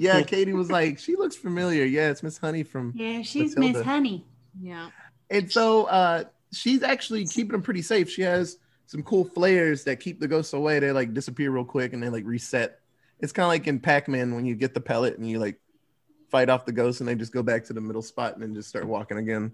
[0.00, 0.22] Yeah.
[0.22, 1.84] Katie was like, she looks familiar.
[1.84, 2.92] Yeah, it's Miss Honey from.
[2.94, 3.78] Yeah, she's Matilda.
[3.78, 4.24] Miss Honey.
[4.60, 4.90] Yeah.
[5.30, 8.10] And so uh, she's actually keeping them pretty safe.
[8.10, 10.80] She has some cool flares that keep the ghosts away.
[10.80, 12.80] They like disappear real quick and they like reset.
[13.20, 15.60] It's kind of like in Pac-Man when you get the pellet and you like
[16.30, 18.54] fight off the ghosts and they just go back to the middle spot and then
[18.54, 19.52] just start walking again.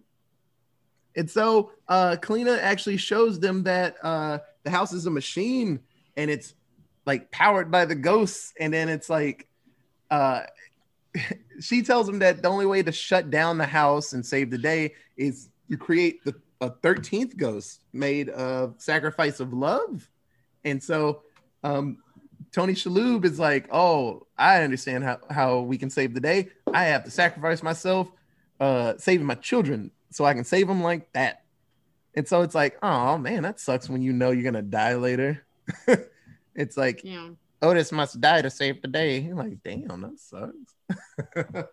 [1.17, 5.81] And so uh Kalina actually shows them that uh the house is a machine
[6.17, 6.55] and it's
[7.05, 8.55] like powered by the ghosts.
[8.59, 9.49] And then it's like
[10.11, 10.43] uh
[11.61, 14.59] she tells him that the only way to shut down the house and save the
[14.59, 20.09] day is you create the a 13th ghost made of sacrifice of love.
[20.65, 21.23] And so
[21.63, 21.99] um
[22.53, 26.49] Tony Shalhoub is like, oh, I understand how, how we can save the day.
[26.73, 28.11] I have to sacrifice myself,
[28.61, 31.43] uh, saving my children so I can save them like that.
[32.15, 35.45] And so it's like, oh man, that sucks when you know you're gonna die later.
[36.55, 37.31] it's like Yeah.
[37.63, 39.21] Otis must die to save the day.
[39.21, 41.67] You're like, damn, that sucks.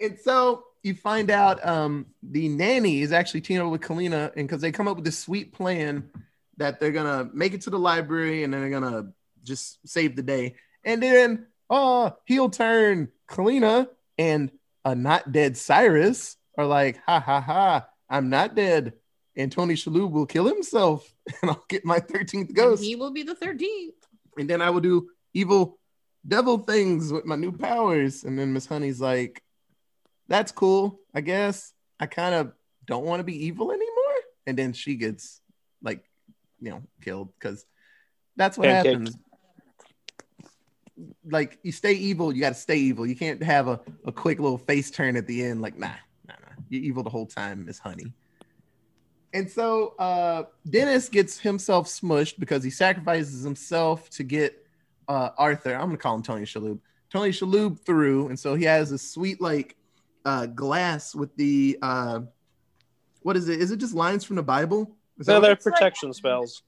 [0.00, 4.46] and so you find out um, the nanny is actually teaming up with Kalina, and
[4.46, 6.10] because they come up with this sweet plan
[6.58, 9.12] that they're gonna make it to the library and then they're gonna
[9.42, 10.56] just save the day.
[10.84, 14.50] And then, oh, heel turn Kalina and
[14.84, 18.94] a not dead Cyrus are like, ha ha ha, I'm not dead.
[19.36, 21.12] And Tony Shalhoub will kill himself,
[21.42, 23.90] and I'll get my 13th And ghost he will be the 13th.
[24.36, 25.78] And then I will do evil
[26.26, 28.24] devil things with my new powers.
[28.24, 29.42] And then Miss Honey's like,
[30.28, 31.72] that's cool, I guess.
[32.00, 32.52] I kind of
[32.86, 33.92] don't want to be evil anymore.
[34.46, 35.40] And then she gets
[35.82, 36.04] like,
[36.60, 37.64] you know, killed because
[38.36, 39.16] that's what happens.
[41.24, 43.06] Like you stay evil, you got to stay evil.
[43.06, 45.60] You can't have a, a quick little face turn at the end.
[45.60, 45.88] Like, nah,
[46.26, 46.62] nah, nah.
[46.68, 48.12] You're evil the whole time, Miss Honey.
[49.36, 54.66] And so uh, Dennis gets himself smushed because he sacrifices himself to get
[55.08, 55.74] uh, Arthur.
[55.74, 56.78] I'm gonna call him Tony Shalhoub.
[57.10, 59.76] Tony Shalhoub through, and so he has a sweet like
[60.24, 62.20] uh, glass with the uh,
[63.20, 63.60] what is it?
[63.60, 64.96] Is it just lines from the Bible?
[65.18, 66.62] Is that No, they're protection spells.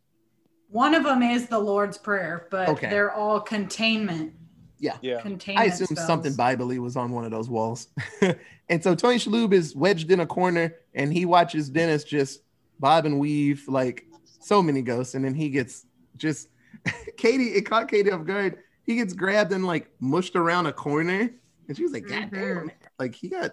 [0.69, 2.91] One of them is the Lord's Prayer, but Okay.
[2.91, 4.35] they're all containment.
[4.79, 4.99] Yeah.
[5.01, 5.23] yeah.
[5.23, 6.07] Containment I assume spells.
[6.07, 7.89] something Bible was on one of those walls.
[8.69, 12.43] and so Tony Shalhoub is wedged in a corner and he watches Dennis just
[12.81, 14.07] bob and weave like
[14.41, 15.15] so many ghosts.
[15.15, 15.87] And then he gets
[16.17, 16.49] just
[17.17, 18.59] Katie, it caught Katie off guard.
[18.85, 21.31] He gets grabbed and like mushed around a corner.
[21.69, 22.69] And she was like, God damn.
[22.69, 22.71] Mhm.
[22.99, 23.53] Like he got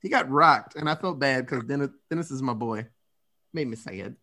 [0.00, 0.76] he got rocked.
[0.76, 2.86] And I felt bad because Dennis Dennis is my boy.
[3.52, 4.16] Made me sad.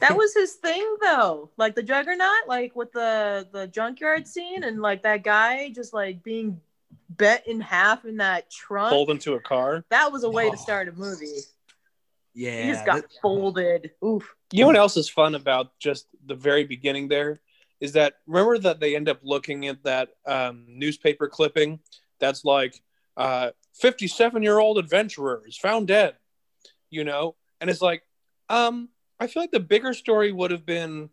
[0.00, 1.50] That was his thing though.
[1.56, 6.22] Like the juggernaut, like with the the junkyard scene and like that guy just like
[6.24, 6.60] being
[7.10, 8.90] bet in half in that trunk.
[8.90, 9.84] Fold into a car.
[9.90, 10.50] That was a way Oh.
[10.50, 11.38] to start a movie.
[12.36, 12.62] Yeah.
[12.64, 13.92] he just got that- folded.
[14.04, 14.34] Oof.
[14.52, 17.40] You know what else is fun about just the very beginning there
[17.80, 21.80] is that remember that they end up looking at that um, newspaper clipping
[22.20, 22.80] that's like
[23.16, 26.14] uh, 57 year old adventurer is found dead,
[26.90, 27.34] you know?
[27.60, 28.02] And it's like,
[28.48, 31.10] um, I feel like the bigger story would have been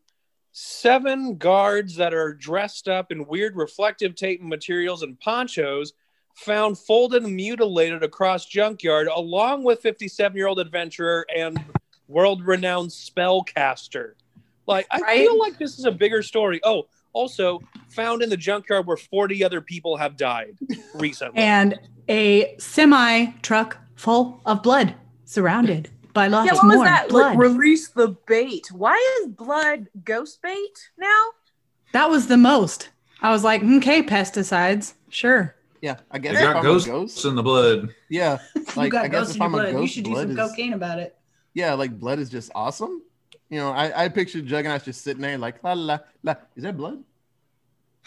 [0.52, 5.94] seven guards that are dressed up in weird reflective tape materials and ponchos
[6.34, 11.64] found folded and mutilated across junkyard along with 57 year old adventurer and
[12.08, 14.14] world renowned spellcaster.
[14.66, 15.18] Like, I Right?
[15.20, 16.60] feel like this is a bigger story.
[16.64, 20.58] Oh, also found in the junkyard where 40 other people have died
[20.96, 21.40] recently.
[21.42, 27.10] And a semi truck full of blood surrounded by lots yeah, what was more that?
[27.10, 27.30] blood.
[27.32, 28.72] Like, release the bait.
[28.72, 31.22] Why is blood ghost bait now?
[31.92, 32.90] that was the most.
[33.22, 34.94] I was like, mm, okay, pesticides.
[35.10, 35.56] Sure.
[35.84, 37.26] Yeah, I guess if got I'm a ghosts ghost.
[37.26, 37.90] in the blood.
[38.10, 38.40] Yeah.
[38.78, 39.68] Like you got I guess if I'm a blood.
[39.68, 41.16] You ghost, should do some is cocaine about it.
[41.54, 43.04] yeah, like blood is just awesome.
[43.50, 46.36] You know, I, I pictured Juggernaut just sitting there like la la la.
[46.56, 47.04] Is that blood?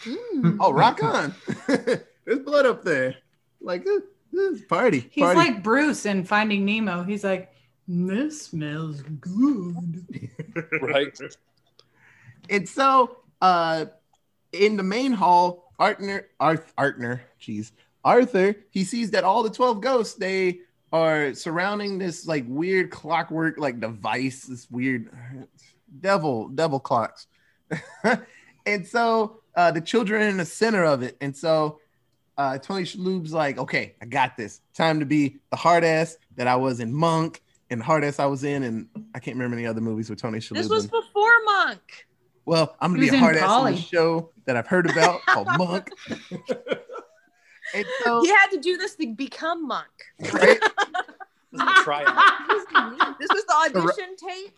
[0.03, 0.57] Mm.
[0.59, 1.35] Oh, rock on!
[1.67, 3.15] There's blood up there.
[3.61, 3.85] Like
[4.33, 5.07] this party.
[5.11, 5.39] He's party.
[5.39, 7.03] like Bruce in Finding Nemo.
[7.03, 7.53] He's like,
[7.87, 10.29] this smells good.
[10.81, 11.17] right?
[12.49, 13.85] and so uh
[14.51, 17.71] in the main hall, Arthur, Arth, Arthur, jeez,
[18.03, 20.61] Arthur, he sees that all the 12 ghosts, they
[20.91, 25.09] are surrounding this like weird clockwork, like device, this weird
[26.01, 27.27] devil, devil clocks.
[28.65, 31.17] and so uh, the children are in the center of it.
[31.21, 31.79] And so
[32.37, 34.61] uh, Tony Shalhoub's like, okay, I got this.
[34.73, 38.19] Time to be the hard ass that I was in Monk and the hard ass
[38.19, 40.55] I was in, and I can't remember any other movies with Tony Shalhoub.
[40.55, 42.07] This was before Monk.
[42.45, 45.47] Well, I'm gonna be a hard ass on the show that I've heard about called
[45.57, 45.89] Monk.
[48.03, 49.87] so, He had to do this to become Monk.
[50.33, 52.15] right, This is a tryout.
[53.19, 54.57] This was the audition tape.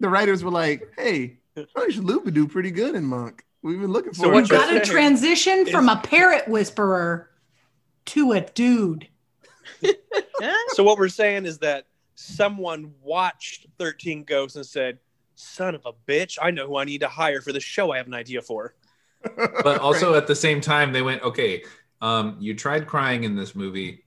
[0.00, 3.44] the writers were like, "Hey, Tony Shalhoub would do pretty good in Monk.
[3.62, 7.30] We've been looking So for what him." Got to transition is- from a parrot whisperer
[8.06, 9.08] to a dude.
[10.74, 14.98] So what we're saying is that someone watched 13 Ghosts and said,
[15.34, 17.90] "Son of a bitch, I know who I need to hire for the show.
[17.90, 18.74] I have an idea for."
[19.36, 21.64] But also at the same time, they went, okay,
[22.00, 24.04] um, you tried crying in this movie,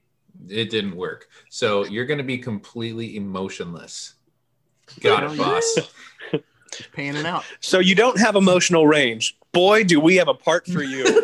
[0.48, 1.28] it didn't work.
[1.50, 4.14] So you're going to be completely emotionless.
[5.00, 5.78] Got it, boss.
[6.92, 7.44] panning out.
[7.60, 9.38] So you don't have emotional range.
[9.52, 11.04] Boy, do we have a part for you.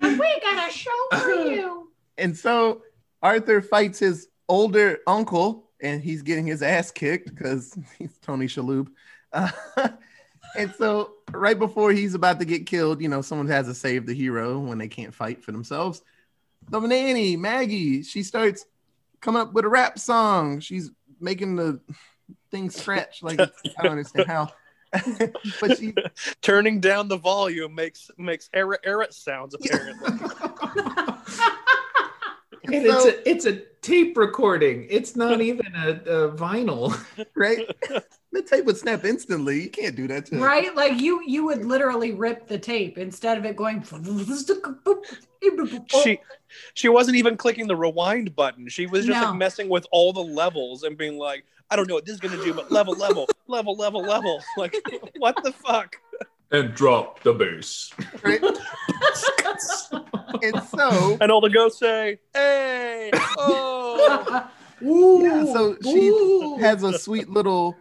[0.00, 1.90] we got a show for you.
[2.16, 2.82] And so
[3.22, 8.88] Arthur fights his older uncle, and he's getting his ass kicked because he's Tony Shalhoub.
[9.32, 9.50] Uh,
[10.56, 14.06] and so right before he's about to get killed, you know, someone has to save
[14.06, 16.02] the hero when they can't fight for themselves.
[16.70, 18.66] The nanny, Maggie, she starts
[19.20, 20.60] coming up with a rap song.
[20.60, 21.80] She's making the
[22.50, 23.22] thing scratch.
[23.22, 23.48] Like I
[23.82, 24.52] don't understand how.
[25.60, 25.94] but she
[26.40, 30.28] Turning down the volume makes makes error error sounds apparently.
[32.64, 34.86] And it's a it's a tape recording.
[34.90, 36.96] It's not even a, a vinyl.
[37.34, 37.66] right?
[38.32, 39.62] the tape would snap instantly.
[39.62, 40.74] You can't do that to Right?
[40.74, 43.82] Like you you would literally rip the tape instead of it going
[46.02, 46.20] she
[46.74, 48.68] she wasn't even clicking the rewind button.
[48.68, 49.28] She was just No.
[49.28, 52.20] like messing with all the levels and being like, I don't know what this is
[52.20, 54.42] gonna do, but level, level, level, level, level.
[54.56, 54.74] Like,
[55.18, 55.96] what the fuck?
[56.50, 57.92] And drop the bass.
[58.22, 58.40] right?
[60.42, 64.48] and so And all the ghosts say, Hey, oh
[64.82, 66.56] Ooh, Yeah, so she ooh.
[66.58, 67.76] has a sweet little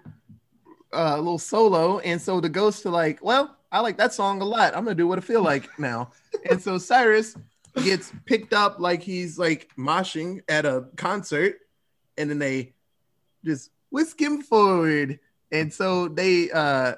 [0.94, 4.46] uh little solo and so the ghosts are like well i like that song a
[4.46, 6.10] lot i'm gonna do what i feel like now
[6.50, 7.36] and so cyrus
[7.84, 11.56] gets picked up like he's like moshing at a concert
[12.18, 12.74] and then they
[13.44, 15.20] just whisk him forward
[15.52, 16.96] and so they uh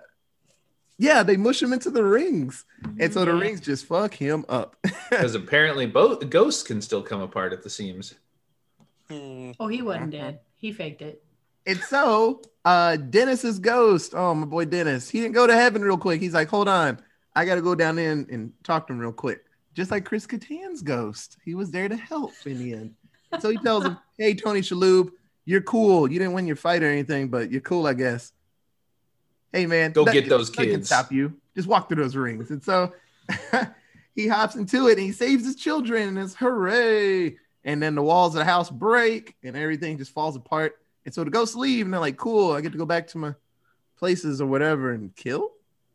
[0.99, 2.65] yeah they mush him into the rings
[2.99, 4.75] and so the rings just fuck him up
[5.09, 8.13] Because apparently both ghosts can still come apart at the seams.
[9.09, 9.51] Hmm.
[9.59, 10.39] Oh, he wasn't dead.
[10.55, 11.23] He faked it.
[11.65, 15.97] And so, uh, Dennis's ghost, oh my boy Dennis, he didn't go to heaven real
[15.97, 16.21] quick.
[16.21, 17.01] He's like, hold on,
[17.35, 19.43] I got to go down there and, and talk to him real quick.
[19.73, 22.93] Just like Chris Kattan's ghost, he was there to help in the end.
[23.39, 25.11] So he tells him, hey, Tony Shalhoub,
[25.45, 26.11] you're cool.
[26.11, 28.31] You didn't win your fight or anything, but you're cool, I guess.
[29.51, 30.87] Hey, man, Go nothing- get those nothing can kids.
[30.87, 31.33] stop you.
[31.55, 32.51] Just walk through those rings.
[32.51, 32.93] And so
[34.15, 37.37] he hops into it and he saves his children, and it's hooray.
[37.65, 40.77] And then the walls of the house break and everything just falls apart.
[41.05, 43.17] And so the ghosts leave and they're like, cool, I get to go back to
[43.17, 43.33] my
[43.97, 45.51] places or whatever and kill?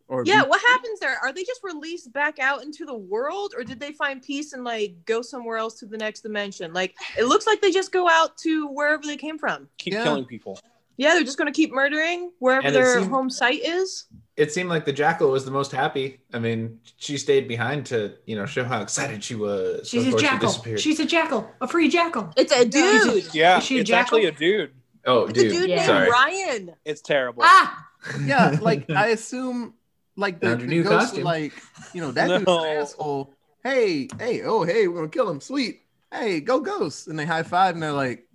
[0.07, 1.17] Or Yeah, be- what happens there?
[1.23, 4.62] Are they just released back out into the world, or did they find peace and
[4.62, 6.75] like go somewhere else to the next dimension?
[6.75, 9.67] Like it looks like they just go out to wherever they came from.
[9.79, 10.03] keep Yeah.
[10.03, 10.59] killing people.
[10.96, 14.07] Yeah, they're just gonna keep murdering wherever And their seemed- home site is.
[14.37, 16.18] It seemed like the jackal was the most happy.
[16.33, 19.88] I mean, she stayed behind to, you know, show how excited she was.
[19.88, 20.76] She's a course she jackal.
[20.76, 21.50] She's a jackal.
[21.61, 22.33] A free jackal.
[22.37, 23.33] It's a Yeah, dude.
[23.35, 24.18] Yeah, Is she a it's jackal?
[24.18, 24.72] actually a dude.
[25.07, 25.52] oh, It's a dude.
[25.52, 25.76] dude Yeah.
[25.76, 26.11] named Sorry.
[26.11, 26.70] Ryan.
[26.85, 27.42] It's terrible.
[27.46, 27.87] Ah,
[28.24, 29.74] yeah, like I assume
[30.16, 31.24] like the, Found the new ghosts are costume.
[31.24, 31.52] like,
[31.92, 33.33] you know, that dude's an asshole.
[33.62, 35.40] Hey, hey, oh hey, we're gonna kill him.
[35.40, 35.83] Sweet.
[36.12, 37.07] Hey, go ghosts.
[37.07, 38.26] And they high five and they're like,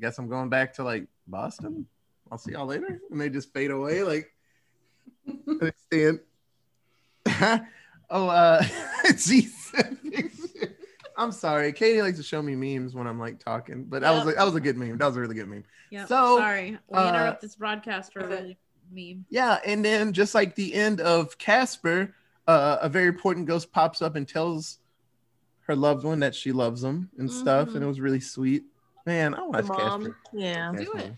[0.00, 1.86] guess I'm going back to like Boston.
[2.30, 3.00] I'll see y'all later.
[3.10, 4.32] And they just fade away, like
[5.60, 6.20] they stand.
[8.10, 8.62] oh uh
[9.06, 9.48] jeez.
[11.16, 11.72] I'm sorry.
[11.72, 14.34] Katie likes to show me memes when I'm like talking, but that was Yep.
[14.34, 14.96] a, that was a good meme.
[14.96, 15.64] That was a really good meme.
[15.90, 16.06] Yeah.
[16.06, 18.56] So, sorry, we uh, interrupt this broadcast for a
[18.90, 19.26] meme.
[19.28, 22.14] Yeah, and then just like the end of Casper,
[22.46, 24.78] uh, a very important ghost pops up and tells
[25.66, 28.64] her loved one that she loves them and stuff, and it was really sweet.
[29.06, 30.00] Man, I The watched mom.
[30.02, 30.16] Casper.
[30.32, 30.72] Yeah.
[30.76, 31.12] Do it.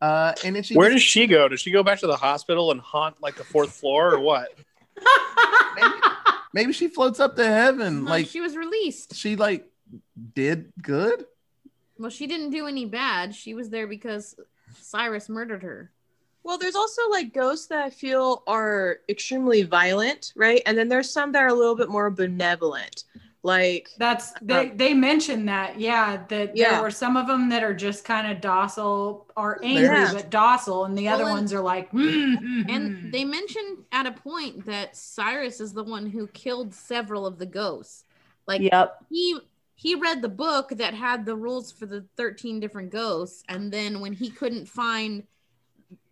[0.00, 1.48] Uh, and then she Where does she go?
[1.48, 4.48] Does she go back to the hospital and haunt like the fourth floor or what?
[5.76, 5.94] maybe,
[6.52, 8.04] maybe she floats up to heaven.
[8.04, 9.14] No, like she was released.
[9.14, 9.68] she like
[10.34, 11.24] did good.
[11.98, 13.34] Well, she didn't do any bad.
[13.34, 14.34] She was there because
[14.80, 15.92] Cyrus murdered her.
[16.42, 20.60] Well, there's also like ghosts that I feel are extremely violent, right?
[20.66, 23.04] And then there's some that are a little bit more benevolent.
[23.44, 26.72] Like That's they they mentioned that, yeah, that Yeah.
[26.74, 30.12] there were some of them that are just kind of docile or angry Yeah.
[30.12, 33.12] but docile, and the other and- ones are like, mm, mm, And mm.
[33.12, 37.46] they mentioned at a point that Cyrus is the one who killed several of the
[37.46, 38.04] ghosts.
[38.46, 39.06] Like Yep.
[39.10, 39.38] he
[39.74, 43.98] he read the book that had the rules for the 13 different ghosts and then
[43.98, 45.24] when he couldn't find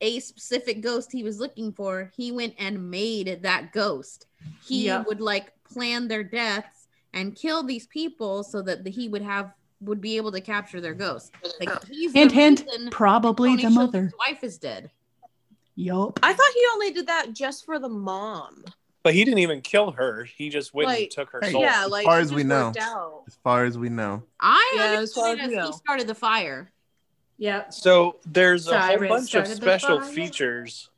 [0.00, 4.26] a specific ghost he was looking for, he went and made that ghost.
[4.66, 5.06] He Yep.
[5.06, 6.79] would like plan their deaths
[7.12, 10.94] and kill these people so that he would have would be able to capture their
[10.94, 11.30] ghosts.
[11.58, 14.12] Like he's hint the hint, probably Tony the Shelby's mother.
[14.28, 14.90] wife is dead.
[15.74, 16.18] Yup.
[16.22, 18.64] I thought he only did that just for the mom.
[19.02, 20.24] But he didn't even kill her.
[20.24, 21.62] He just went and took her Hey, soul.
[21.62, 22.74] Yeah, like far as we know.
[22.78, 23.22] out.
[23.26, 24.22] As far as we know.
[24.38, 25.66] I Yeah, as far understood as we as know.
[25.70, 26.70] he started the fire.
[27.38, 27.70] Yeah.
[27.70, 30.90] So there's a Cyrus whole bunch of special features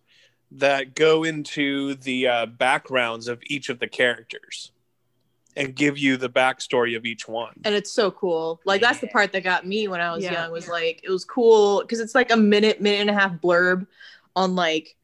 [0.51, 4.73] that go into the uh, backgrounds of each of the characters
[5.57, 7.53] and give you the backstory of each one.
[7.65, 8.61] and it's so cool.
[8.65, 10.43] Like that's the part that got me when I was Yeah.
[10.43, 10.53] young.
[10.53, 13.87] Was like it was cool because it's like a minute, minute and a half blurb
[14.35, 14.97] on like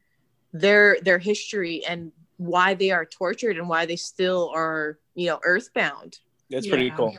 [0.53, 5.39] their their history and why they are tortured and why they still are you know
[5.43, 6.19] earthbound.
[6.49, 6.95] It's pretty Yeah.
[6.95, 7.17] cool.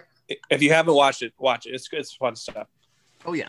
[0.48, 1.74] If you haven't watched it, watch it.
[1.74, 2.66] It's it's fun stuff.
[3.24, 3.48] Oh yeah.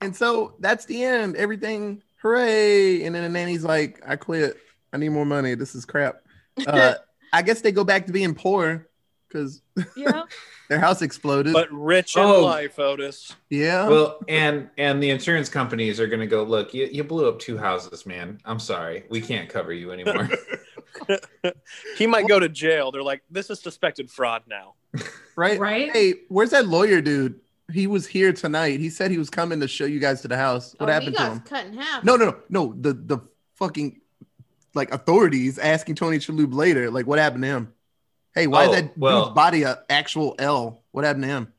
[0.00, 1.36] And so that's the end.
[1.36, 3.04] Everything, hooray!
[3.04, 4.56] And then the nanny's like, "I quit.
[4.92, 5.54] I need more money.
[5.54, 6.16] This is crap."
[6.66, 6.94] Uh,
[7.32, 8.86] I guess they go back to being poor
[9.32, 9.62] because
[9.96, 10.22] Yeah,
[10.68, 11.52] their house exploded.
[11.52, 12.42] But rich in Oh.
[12.44, 13.34] life, Otis.
[13.50, 13.88] yeah.
[13.88, 16.74] Well, and and the insurance companies are going to go look.
[16.74, 18.38] You, you blew up two houses, man.
[18.44, 20.28] I'm sorry, we can't cover you anymore.
[21.96, 22.90] he might go to jail.
[22.92, 24.74] They're like, this is suspected fraud now.
[25.36, 25.58] right?
[25.58, 25.90] Right?
[25.92, 27.40] Hey, where's that lawyer dude?
[27.72, 28.80] He was here tonight.
[28.80, 30.74] He said he was coming to show you guys to the house.
[30.78, 31.40] What Oh, happened he to him?
[31.40, 32.04] cut in half.
[32.04, 32.74] No, no, no, no.
[32.78, 33.18] The the
[33.54, 34.00] fucking
[34.74, 37.72] like authorities asking Tony Shalhoub later, like, what happened to him?
[38.34, 40.82] Hey, why Oh, is that well- dude's body a actual L?
[40.92, 41.52] What happened to him?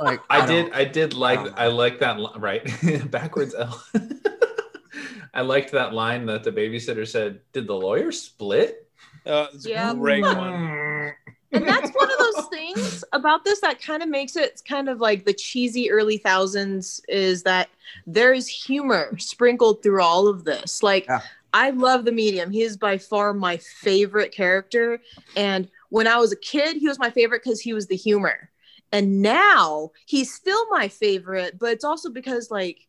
[0.00, 0.72] Like, I don't- did.
[0.72, 1.42] I did like.
[1.44, 1.58] don't.
[1.58, 2.18] I like that.
[2.18, 3.82] li- Right, backwards L.
[5.34, 7.40] I liked that line that the babysitter said.
[7.52, 8.88] Did the lawyer split?
[9.26, 9.90] Uh, Yeah.
[9.92, 11.12] a great one.
[11.52, 15.00] and that's one of those things about this that kind of makes it kind of
[15.00, 17.68] like the cheesy early thousands is that
[18.06, 20.82] there is humor sprinkled through all of this.
[20.82, 21.20] Like Yeah.
[21.52, 22.50] I love the medium.
[22.50, 25.00] He is by far my favorite character.
[25.36, 28.50] And when I was a kid, he was my favorite because he was the humor.
[28.92, 32.86] And now he's still my favorite, but it's also because like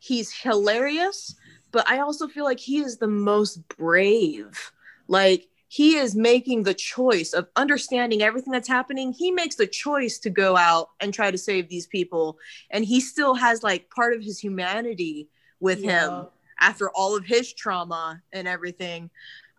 [0.00, 1.36] he's hilarious,
[1.70, 4.72] but I also feel like he is the most brave.
[5.06, 9.12] Like he is making the choice of understanding everything that's happening.
[9.12, 12.38] He makes the choice to go out and try to save these people.
[12.70, 15.28] And he still has like part of his humanity
[15.60, 16.26] with him
[16.58, 19.10] after all of his trauma and everything.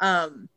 [0.01, 0.49] Um,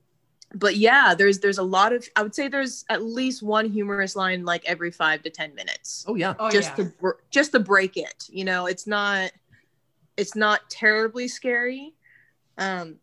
[0.54, 4.16] but yeah, there's there's a lot of I would say there's at least one humorous
[4.16, 6.34] line like every five to ten minutes, Oh yeah.
[6.38, 6.84] Oh, just yeah.
[6.84, 8.28] to just to break it.
[8.30, 9.32] You know, it's not
[10.16, 11.94] it's not terribly scary.
[12.58, 12.96] Um,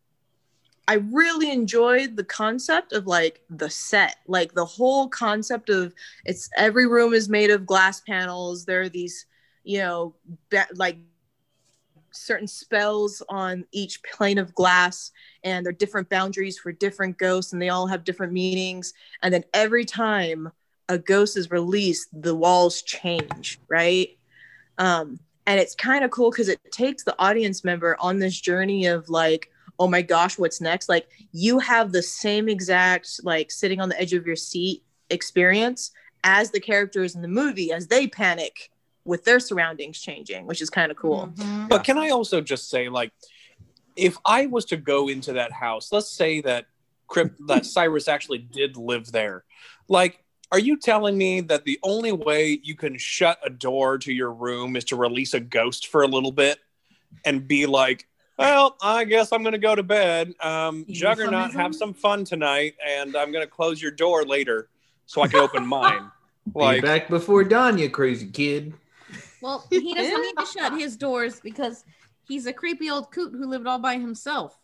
[0.88, 5.94] I really enjoyed the concept of like the set, like the whole concept of
[6.26, 8.66] it's every room is made of glass panels.
[8.66, 9.26] There are these,
[9.64, 10.16] you know,
[10.50, 10.98] ba- like
[12.12, 15.12] certain spells on each plane of glass,
[15.44, 18.94] and there are different boundaries for different ghosts, and they all have different meanings.
[19.24, 20.52] And then every time
[20.88, 24.18] a ghost is released, the walls change, right?
[24.78, 28.86] Um, and it's kind of cool because it takes the audience member on this journey
[28.86, 30.90] of like, oh my gosh, what's next?
[30.90, 35.92] Like you have the same exact like sitting on the edge of your seat experience
[36.24, 38.72] as the characters in the movie as they panic
[39.10, 41.34] with their surroundings changing, which is kind of cool.
[41.36, 41.68] Mhm.
[41.68, 43.12] But can I also just say, like,
[43.96, 46.68] if I was to go into that house, let's say that
[47.08, 49.44] Crypt, that Cyrus actually did live there,
[49.88, 54.14] like, are you telling me that the only way you can shut a door to
[54.14, 56.60] your room is to release a ghost for a little bit
[57.26, 58.08] and be like,
[58.38, 60.34] well, I guess I'm going to go to bed.
[60.40, 61.62] Um, Juggernaut, Euphemism?
[61.62, 64.70] have some fun tonight, and I'm going to close your door later
[65.08, 66.10] so I can open mine.
[66.56, 68.74] Be back before dawn, you crazy kid.
[69.42, 71.84] Well, he doesn't need to shut his doors because
[72.28, 74.58] he's a creepy old coot who lived all by himself.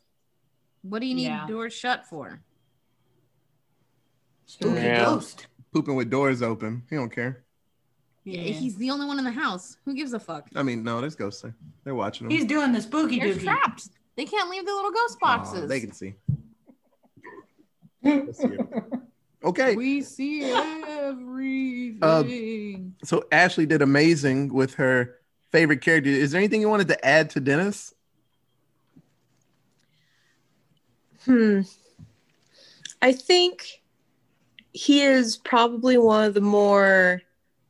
[0.82, 1.48] What do you need Yeah.
[1.48, 2.42] doors shut for?
[4.46, 5.06] Spooky Yeah.
[5.06, 5.48] ghost.
[5.74, 6.84] Pooping with doors open.
[6.90, 7.44] He don't care.
[8.24, 8.42] Yeah.
[8.42, 8.54] Yeah.
[8.54, 9.78] He's the only one in the house.
[9.86, 10.48] Who gives a fuck?
[10.56, 11.56] I mean, no, there's ghosts there.
[11.84, 12.32] They're watching him.
[12.32, 13.44] He's doing the spooky They're dookie.
[13.44, 13.90] trapped.
[14.16, 15.68] They can't leave the little ghost Aw, boxes.
[15.70, 16.14] they can see.
[19.46, 19.68] Let's see it.
[19.68, 19.76] Okay.
[19.76, 20.44] We see
[22.02, 22.96] everything.
[23.04, 25.16] So Ashley did amazing with her
[25.52, 26.10] favorite character.
[26.10, 27.94] Is there anything you wanted to add to Dennis?
[31.26, 31.62] Hmm.
[33.02, 33.82] I think
[34.74, 37.22] he is probably one of the more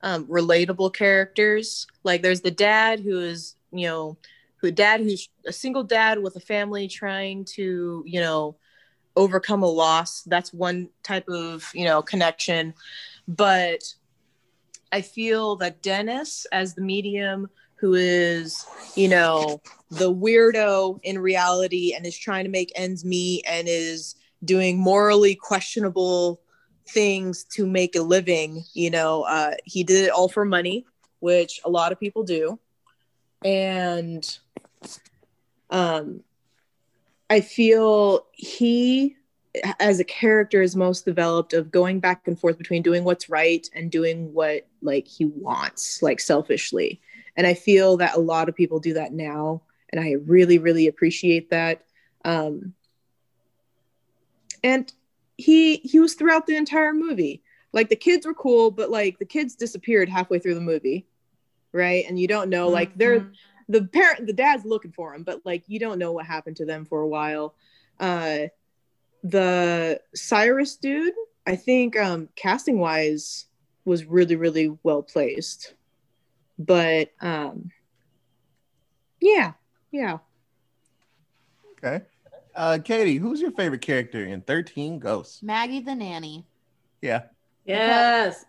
[0.02, 1.88] um, relatable characters.
[2.04, 4.18] Like, there's the dad who is, you know,
[4.58, 8.56] who dad who's a single dad with a family trying to, you know,
[9.16, 10.22] overcome a loss.
[10.24, 12.74] That's one type of, you know, connection.
[13.28, 13.84] But
[14.92, 19.62] I feel that Dennis, as the medium, who is, you know,
[19.92, 25.36] the weirdo in reality and is trying to make ends meet and is doing morally
[25.36, 26.42] questionable
[26.88, 28.64] things to make a living.
[28.74, 30.86] You know, uh, he did it all for money,
[31.20, 32.60] which a lot of people do.
[33.44, 34.26] And
[35.70, 36.22] um,
[37.30, 39.16] I feel he,
[39.80, 43.68] as a character, is most developed of going back and forth between doing what's right
[43.74, 47.02] and doing what like he wants, like selfishly.
[47.36, 49.62] And I feel that a lot of people do that now,
[49.92, 51.84] and I really, really appreciate that.
[52.24, 52.74] Um,
[54.64, 54.92] and
[55.38, 57.42] he he was throughout the entire movie.
[57.74, 61.06] Like the kids were cool, but like the kids disappeared halfway through the movie,
[61.74, 62.06] right?
[62.08, 63.34] And you don't know, like they're Mhm.
[63.68, 66.66] The parent, the dad's looking for him, but like you don't know what happened to
[66.66, 67.56] them for a while.
[68.00, 68.48] Uh,
[69.24, 71.14] the Cyrus dude,
[71.48, 73.46] I think um, casting wise
[73.86, 75.74] was really really well placed,
[76.60, 77.72] but um,
[79.20, 79.54] yeah,
[79.92, 80.20] yeah.
[81.78, 82.06] Okay.
[82.56, 85.44] Uh, Katie, who's your favorite character in 13 Ghosts?
[85.44, 86.46] Maggie the nanny.
[87.02, 87.24] Yeah.
[87.66, 88.46] Yes.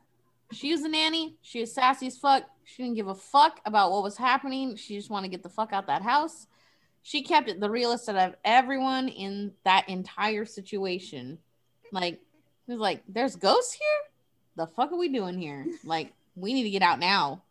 [0.53, 1.36] She was a nanny.
[1.42, 2.44] She was sassy as fuck.
[2.64, 4.76] She didn't give a fuck about what was happening.
[4.76, 6.47] She just wanted to get the fuck out that house.
[7.03, 11.38] She kept it the realest out of everyone in that entire situation.
[11.92, 14.11] Like, it was like, there's ghosts here?
[14.57, 15.66] The fuck are we doing here?
[15.84, 17.42] Like, we need to get out now.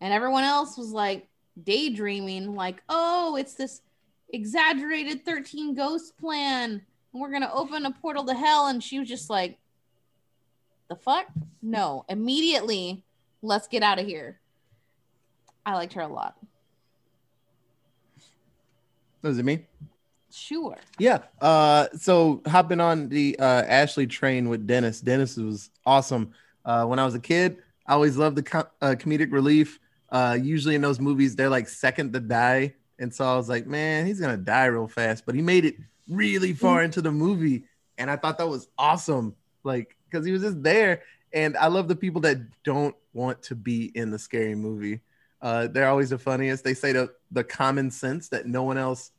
[0.00, 1.28] And everyone else was like
[1.62, 3.80] daydreaming, like, oh, it's this
[4.32, 6.82] exaggerated 13 ghost plan.
[7.12, 8.66] And we're gonna open a portal to hell.
[8.66, 9.58] And she was just like,
[10.92, 11.26] the fuck?
[11.62, 12.04] No.
[12.08, 13.02] Immediately,
[13.40, 14.38] let's get out of here.
[15.64, 16.36] I liked her a lot.
[19.22, 19.64] Was it me?
[20.30, 20.76] Sure.
[20.98, 21.20] Yeah.
[21.40, 25.00] Uh, so hopping on the uh, Ashley train with Dennis.
[25.00, 26.32] Dennis was awesome.
[26.64, 29.78] Uh, when I was a kid, I always loved the uh, comedic relief.
[30.10, 33.66] Uh, usually in those movies, they're like second to die, and so I was like,
[33.66, 35.24] man, he's gonna die real fast.
[35.24, 35.76] But he made it
[36.08, 37.64] really far into the movie,
[37.96, 39.34] and I thought that was awesome.
[39.64, 41.02] Like, because he was just there,
[41.32, 45.00] and I love the people that don't want to be in the scary movie.
[45.40, 46.62] Uh, they're always the funniest.
[46.62, 49.10] They say the the common sense that no one else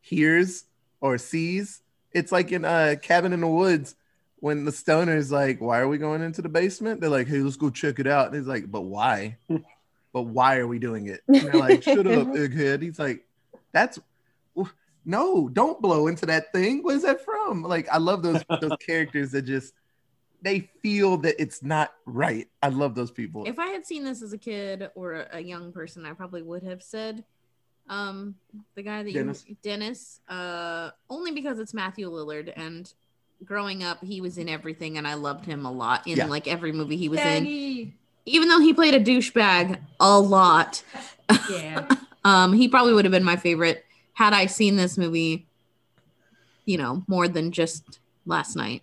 [0.00, 0.64] hears
[1.00, 1.82] or sees.
[2.12, 3.94] It's like in uh Cabin in the Woods
[4.36, 7.56] when the stoner's like, "Why are we going into the basement?" They're like, "Hey, let's
[7.56, 9.38] go check it out." And he's like, "But why?
[10.12, 13.26] but why are we doing it?" And they're like, "Shut up, egghead." He's like,
[13.72, 13.98] "That's
[15.06, 16.82] no, don't blow into that thing.
[16.82, 19.72] Where's that from?" Like, I love those those characters that just
[20.42, 22.48] they feel that it's not right.
[22.62, 23.44] I love those people.
[23.46, 26.42] If I had seen this as a kid or a, a young person, I probably
[26.42, 27.24] would have said
[27.88, 28.36] um
[28.76, 29.44] the guy that Dennis.
[29.48, 32.92] you Dennis uh only because it's Matthew Lillard and
[33.44, 36.26] growing up he was in everything and I loved him a lot in Yeah.
[36.26, 37.46] like every movie he was in
[38.26, 40.84] even though he played a douchebag a lot
[41.50, 41.88] Yeah.
[42.24, 45.46] um he probably would have been my favorite had I seen this movie
[46.66, 47.98] you know more than just
[48.30, 48.82] last night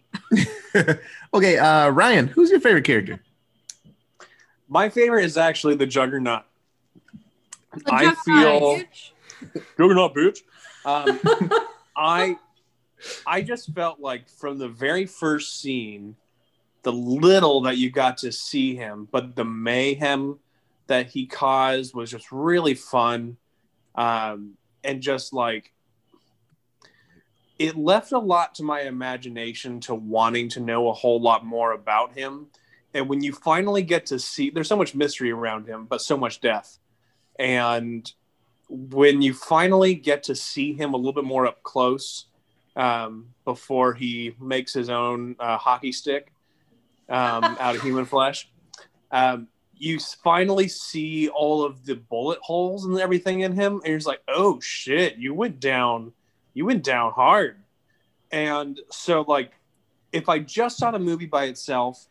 [1.34, 3.20] okay, uh, Ryan, who's your favorite character?
[4.68, 6.44] My favorite is actually the Juggernaut.
[7.74, 8.82] The I feel-
[9.78, 10.40] Juggernaut, bitch.
[10.86, 11.20] Um,
[11.96, 12.38] I
[13.26, 16.16] I just felt like from the very first scene,
[16.84, 20.40] the little that you got to see him, but the mayhem
[20.88, 23.38] that he caused was just really fun.
[23.96, 25.72] Um, and just like
[27.60, 31.72] it left a lot to my imagination to wanting to know a whole lot more
[31.72, 32.48] about him.
[32.94, 36.18] And when you finally get to see, there's so much mystery around him, but so
[36.18, 36.78] much death.
[37.40, 38.12] And
[38.70, 42.26] when you finally get to see him a little bit more up close
[42.76, 46.32] um, before he makes his own uh, hockey stick
[47.10, 48.50] um, out of human flesh,
[49.12, 53.98] um, you finally see all of the bullet holes and everything in him, and you're
[53.98, 56.14] just like, "Oh shit, you went down,
[56.58, 57.58] you went down hard."
[58.32, 59.52] And so, like,
[60.12, 62.08] if I just saw the movie by itself,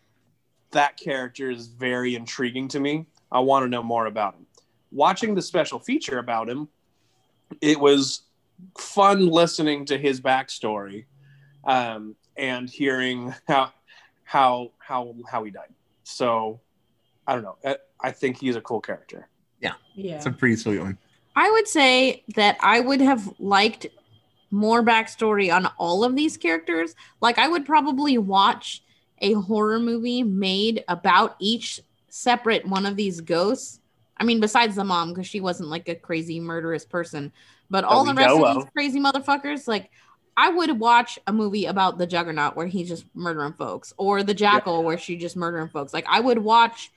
[0.71, 3.07] that character is very intriguing to me.
[3.31, 4.47] I want to know more about him
[4.91, 6.69] watching the special feature about him,
[7.61, 8.23] it was
[8.79, 11.05] fun listening to his backstory
[11.65, 13.73] um, and hearing how
[14.25, 15.73] how how how he died.
[16.03, 16.61] So
[17.27, 17.57] I don't know.
[17.65, 19.29] I, I think he's a cool character.
[19.61, 19.75] Yeah.
[20.17, 20.99] It's a pretty sweet one.
[21.35, 23.87] I would say that I would have liked
[24.57, 26.95] more backstory on all of these characters.
[27.21, 28.83] Like I would probably watch
[29.19, 33.81] a horror movie made about each separate one of these ghosts.
[34.17, 37.33] I mean, besides the mom, because she wasn't like a crazy murderous person,
[37.69, 39.91] but all the rest of these crazy motherfuckers, like
[40.39, 44.35] I would watch a movie about the Juggernaut where he's just murdering folks, or the
[44.35, 45.93] Jackal where she just murdering folks.
[45.93, 46.91] Like I would watch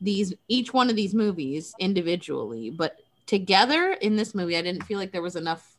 [0.00, 2.96] these each one of these movies individually, but
[3.26, 5.76] together in this movie, I didn't feel like there was enough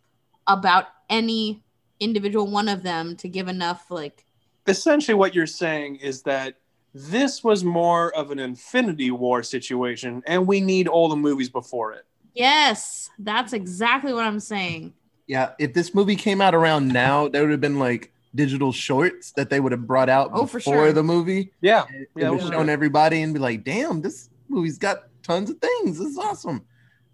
[0.48, 1.64] about any
[2.00, 4.24] individual one of them to give enough like
[4.68, 6.56] Essentially, what you're saying is that
[6.94, 11.94] this was more of an Infinity War situation, and we need all the movies before
[11.94, 12.06] it.
[12.34, 14.94] yes, that's exactly what I'm saying.
[15.26, 19.32] Yeah, if this movie came out around now, there would have been like digital shorts
[19.34, 20.94] that they would have brought out Oh, for before sure.
[20.94, 21.52] the movie.
[21.62, 25.50] Yeah, It Yeah, was we'll showing everybody and be like, "Damn, this movie's got tons
[25.50, 25.98] of things.
[26.00, 26.66] This is awesome."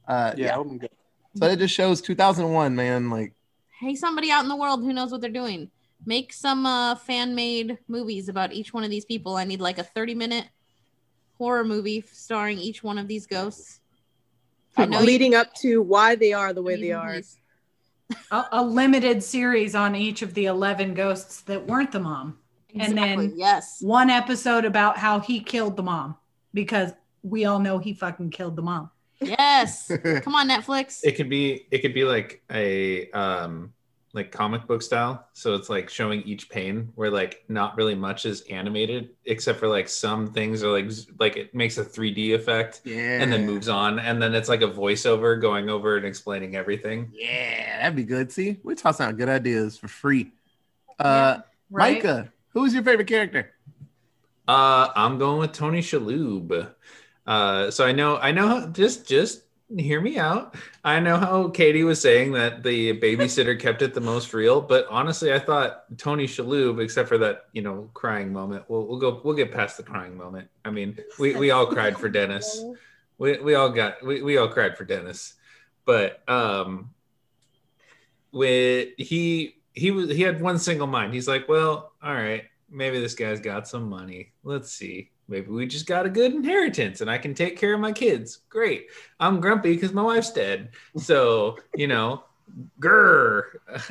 [0.08, 0.88] Uh, yeah, yeah.
[1.36, 3.10] So it just shows 2001, man.
[3.10, 3.34] Like,
[3.84, 5.70] Hey, somebody out in the world who knows what they're doing,
[6.06, 9.36] make some uh, fan made movies about each one of these people.
[9.36, 10.46] I need like a 30 minute
[11.38, 13.82] horror movie starring each one of these ghosts.
[14.78, 17.12] I know you- leading up to why they are the way they are.
[17.16, 17.38] Please.
[18.32, 22.38] a, a limited series on each of the 11 ghosts that weren't the mom.
[22.80, 23.80] And then- yes.
[23.82, 26.16] One episode about how he killed the mom
[26.54, 28.90] because we all know he fucking killed the mom.
[29.22, 29.88] Yes.
[30.22, 31.00] Come on, Netflix.
[31.04, 33.74] It could be it could be like a um
[34.14, 35.28] like comic book style.
[35.34, 39.68] So it's like showing each pane where like not really much is animated except for
[39.68, 43.68] like some things are like like it makes a 3D effect yeah, and then moves
[43.70, 47.12] on and then it's like a voiceover going over and explaining everything.
[47.12, 48.32] Yeah, that'd be good.
[48.32, 50.32] See, we're tossing out good ideas for free.
[51.00, 51.40] Uh,
[51.74, 51.96] Right?
[51.96, 53.52] Micah, who's your favorite character?
[54.48, 56.72] Uh, I'm going with Tony Shalhoub.
[57.26, 59.44] Uh, so I know, I know, just, just
[59.76, 60.56] hear me out.
[60.84, 64.86] I know how Katie was saying that the babysitter kept it the most real, but
[64.90, 68.66] honestly, I thought Tony Shalhoub, except for that, you know, crying moment.
[68.68, 70.50] We'll, we'll go, we'll get past the crying moment.
[70.66, 72.64] I mean, we, we all cried for Dennis.
[73.18, 75.36] We, we all got, we, we all cried for Dennis,
[75.86, 76.90] but, um,
[78.32, 81.14] with he, he was, he had one single mind.
[81.14, 84.34] He's like, well, all right, maybe this guy's got some money.
[84.44, 85.12] Let's see.
[85.28, 88.40] Maybe we just got a good inheritance and I can take care of my kids.
[88.50, 88.88] Great.
[89.20, 90.70] I'm grumpy because my wife's dead.
[90.98, 92.24] So, you know,
[92.80, 93.44] grr.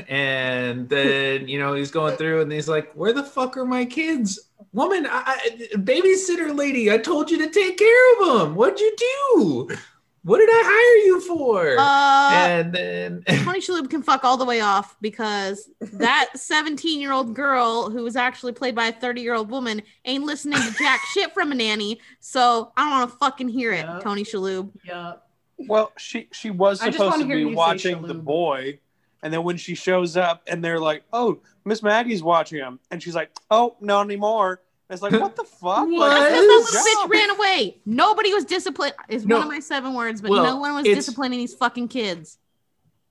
[0.08, 3.84] And then, you know, he's going through and he's like, where the fuck are my
[3.84, 4.50] kids?
[4.72, 8.54] Woman, I, I, babysitter lady, I told you to take care of them.
[8.54, 9.76] What'd you do?
[10.24, 11.76] What did I hire you for?
[11.78, 17.12] Uh, and then Tony Shalhoub can fuck all the way off because that 17 year
[17.12, 20.74] old girl who was actually played by a 30 year old woman ain't listening to
[20.78, 22.00] jack shit from a nanny.
[22.20, 23.98] So I don't want to fucking hear it, Yeah.
[24.00, 24.70] Tony Shalhoub.
[24.84, 25.14] Yeah.
[25.58, 28.78] Well, she she was supposed wanna be watching the boy,
[29.22, 33.00] and then when she shows up and they're like, "Oh, Miss Maggie's watching him," and
[33.00, 34.60] she's like, "Oh, not anymore."
[34.92, 35.88] And it's like, what the fuck?
[35.88, 35.90] What?
[35.90, 37.78] Like, Because that little bitch ran away.
[37.86, 38.92] Nobody was disciplined.
[39.08, 39.36] Is No.
[39.36, 42.36] one of my seven words, but Well, no one was disciplining these fucking kids.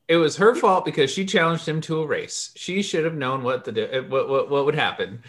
[0.07, 2.51] it was her fault because she challenged him to a race.
[2.55, 5.23] She should have known what to do, uh, what what, what would happen.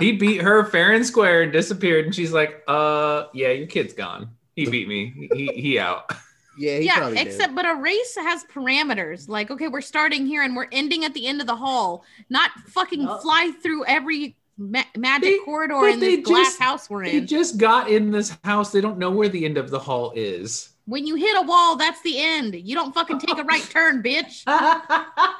[0.00, 3.92] he beat her fair and square and disappeared, and she's like, "Uh, yeah, your kid's
[3.92, 4.30] gone.
[4.56, 5.28] He beat me.
[5.32, 6.10] He he out."
[6.56, 7.26] Yeah, he yeah, probably did.
[7.26, 9.28] except but a race has parameters.
[9.28, 12.04] Like, okay, we're starting here and we're ending at the end of the hall.
[12.30, 13.18] Not fucking Oh.
[13.18, 17.04] fly through every ma- magic They- corridor but in they this glass just- house we're
[17.04, 17.12] in.
[17.12, 18.72] They just got in this house.
[18.72, 20.70] They don't know where the end of the hall is.
[20.86, 22.54] when you hit a wall, that's the end.
[22.54, 24.42] You don't fucking take a right turn, bitch.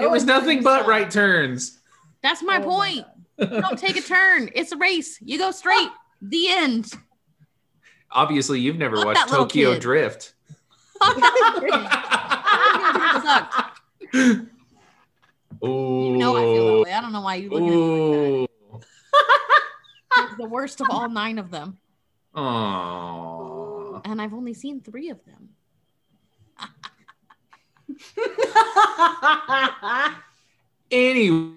[0.00, 0.88] It was nothing but some.
[0.90, 1.80] right turns.
[2.22, 3.04] That's my Oh point.
[3.40, 3.52] God.
[3.54, 4.48] You don't take a turn.
[4.54, 5.18] It's a race.
[5.20, 5.88] You go straight.
[6.22, 6.92] The end.
[8.12, 9.78] Obviously, you've never Fuck watched Tokyo.
[9.80, 10.34] Drift.
[13.22, 13.80] Sucked.
[14.14, 14.38] Ooh.
[15.62, 16.92] You know I feel that way.
[16.92, 18.49] I don't know why you look at me like that.
[20.40, 21.76] The worst of all nine of them.
[22.34, 24.00] Aww.
[24.06, 25.50] And I've only seen three of them.
[30.90, 31.54] Anyway,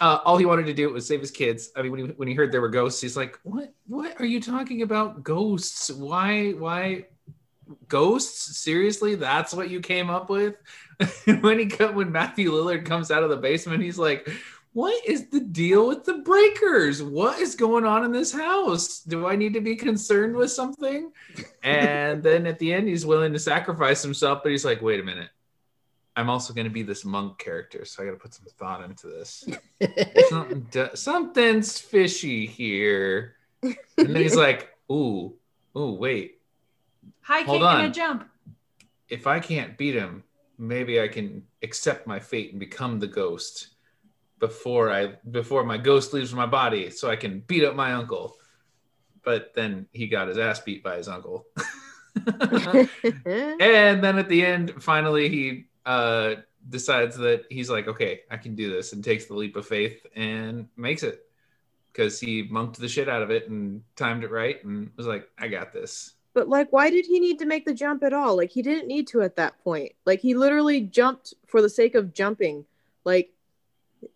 [0.00, 1.70] uh, all he wanted to do was save his kids.
[1.76, 3.72] I mean, when he when he heard there were ghosts, he's like, "What?
[3.86, 5.22] What are you talking about?
[5.22, 5.90] Ghosts?
[5.90, 6.50] Why?
[6.50, 7.06] Why?
[7.88, 8.58] Ghosts?
[8.58, 9.14] Seriously?
[9.14, 10.56] That's what you came up with?"
[11.40, 14.28] when he co- when Matthew Lillard comes out of the basement, he's like,
[14.72, 17.02] "What is the deal with the breakers?
[17.02, 19.00] What is going on in this house?
[19.00, 21.12] Do I need to be concerned with something?"
[21.62, 25.04] And then at the end, he's willing to sacrifice himself, but he's like, "Wait a
[25.04, 25.30] minute."
[26.14, 28.84] I'm also going to be this monk character, so I got to put some thought
[28.84, 29.48] into this.
[30.28, 33.36] Something do- something's fishy here.
[33.62, 35.34] And then he's like, "Ooh,
[35.76, 36.40] ooh, wait.
[37.22, 37.84] High Hold kick and on.
[37.86, 38.28] a jump.
[39.08, 40.22] If I can't beat him,
[40.58, 43.68] maybe I can accept my fate and become the ghost
[44.42, 48.36] before I before my ghost leaves my body, so I can beat up my uncle.
[49.24, 51.46] But then he got his ass beat by his uncle.
[52.26, 56.34] and then at the end, finally, he uh,
[56.68, 60.04] decides that he's like, okay, I can do this, and takes the leap of faith
[60.16, 61.24] and makes it
[61.92, 65.28] because he monked the shit out of it and timed it right and was like,
[65.38, 66.14] I got this.
[66.34, 68.36] But like, why did he need to make the jump at all?
[68.36, 69.92] Like, he didn't need to at that point.
[70.04, 72.64] Like, he literally jumped for the sake of jumping.
[73.04, 73.30] Like,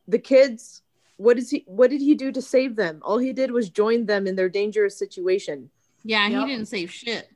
[0.09, 0.83] the kids,
[1.17, 1.65] what is he?
[1.67, 3.01] What did he do to save them?
[3.03, 5.71] All he did was join them in their dangerous situation.
[6.05, 6.47] Yeah, Yep.
[6.47, 7.29] he didn't save shit.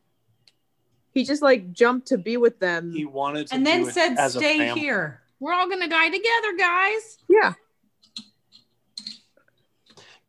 [1.13, 2.93] He just like jumped to be with them.
[2.95, 7.19] He wanted to And then said, "Stay here." We're all gonna die together, guys.
[7.29, 7.55] yeah.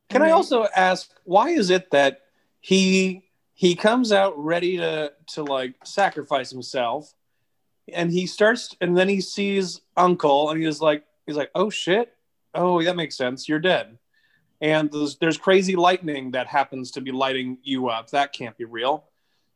[0.09, 0.31] Can I Okay.
[0.31, 2.21] also ask why is it that
[2.59, 7.13] he he comes out ready to to like sacrifice himself
[7.93, 12.13] and he starts and then he sees uncle and he's like he's like oh shit.
[12.53, 13.47] Oh that makes sense.
[13.47, 13.97] You're dead.
[14.61, 18.11] And there's, there's crazy lightning that happens to be lighting you up.
[18.11, 19.05] That can't be real.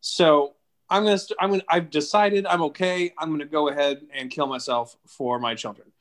[0.01, 0.53] So
[0.87, 3.11] i'm gonna st- i'm gonna i've decided i'm okay.
[3.17, 5.91] I'm gonna go ahead and kill myself for my children.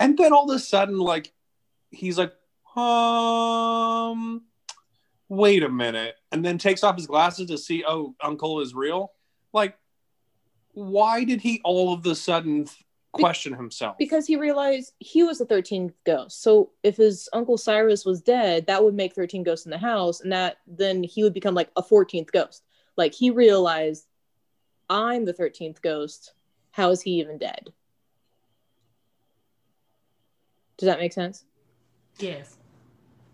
[0.00, 1.32] And then all of a sudden like
[1.90, 2.32] he's like
[2.76, 4.42] um
[5.28, 6.16] wait a minute.
[6.30, 9.12] And then takes off his glasses to see oh uncle is real.
[9.52, 9.76] Like
[10.72, 12.66] why did he all of a sudden
[13.12, 16.42] question himself Because he realized he was the 13th ghost.
[16.42, 20.20] So if his uncle Cyrus was dead, that would make 13 ghosts in the house,
[20.20, 22.64] and that then he would become like a 14th ghost.
[22.96, 24.06] Like he realized,
[24.88, 26.32] I'm the 13th ghost.
[26.70, 27.72] How is he even dead?
[30.78, 31.44] Does that make sense?
[32.18, 32.56] Yes.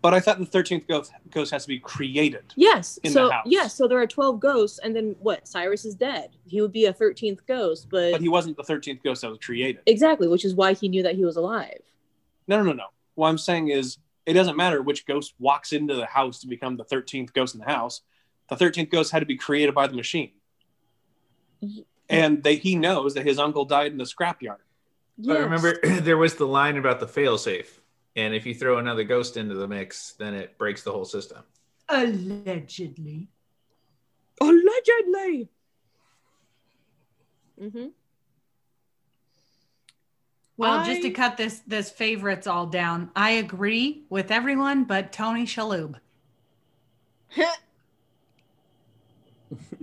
[0.01, 2.97] But i thought the 13th ghost, ghost has to be created Yes.
[3.03, 3.43] In so the house.
[3.47, 5.47] yes, so there are 12 ghosts, and then what?
[5.47, 6.31] Cyrus is dead.
[6.45, 9.39] He would be a 13th ghost, but, but he wasn't the 13th ghost that was
[9.39, 11.81] created exactly, which is why he knew that he was alive.
[12.47, 12.85] no no no no
[13.15, 16.77] what i'm saying is it doesn't matter which ghost walks into the house to become
[16.77, 18.01] the 13th ghost in the house
[18.49, 20.31] the 13th ghost had to be created by the machine
[21.61, 24.63] Y- and they, he knows that his uncle died in the scrapyard
[25.17, 25.43] But Yes.
[25.43, 27.78] remember, there was the line about the failsafe.
[28.15, 31.43] And if you throw another ghost into the mix, then it breaks the whole system.
[31.87, 33.29] Allegedly.
[34.41, 35.49] Allegedly.
[37.61, 37.87] Mm-hmm.
[40.57, 45.45] Well, just to cut this this favorites all down, I agree with everyone but Tony
[45.45, 45.95] Shalhoub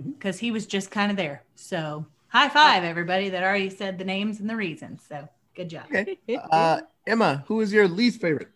[0.05, 1.43] because he was just kind of there.
[1.55, 5.03] So high five, everybody that already said the names and the reasons.
[5.09, 5.85] So good job.
[5.87, 6.19] Okay.
[6.51, 8.49] Uh, Emma, who is your least favorite?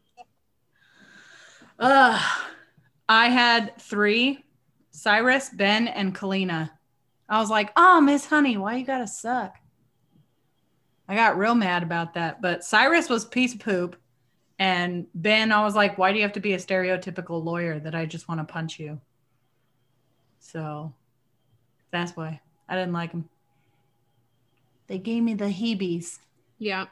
[1.80, 2.22] Uh,
[3.08, 4.43] I had three
[4.91, 6.70] Cyrus, Ben, and Kalina.
[7.30, 9.56] I was like, oh, Miss Honey, why you gotta suck?
[11.08, 12.41] I got real mad about that.
[12.41, 13.95] But Cyrus was piece of poop.
[14.60, 17.95] And Ben, I was like, why do you have to be a stereotypical lawyer that
[17.95, 19.02] I just want to punch you?
[20.39, 20.93] So
[21.89, 23.28] that's why I didn't like him.
[24.88, 26.20] They gave me the heebies.
[26.60, 26.86] Yeah.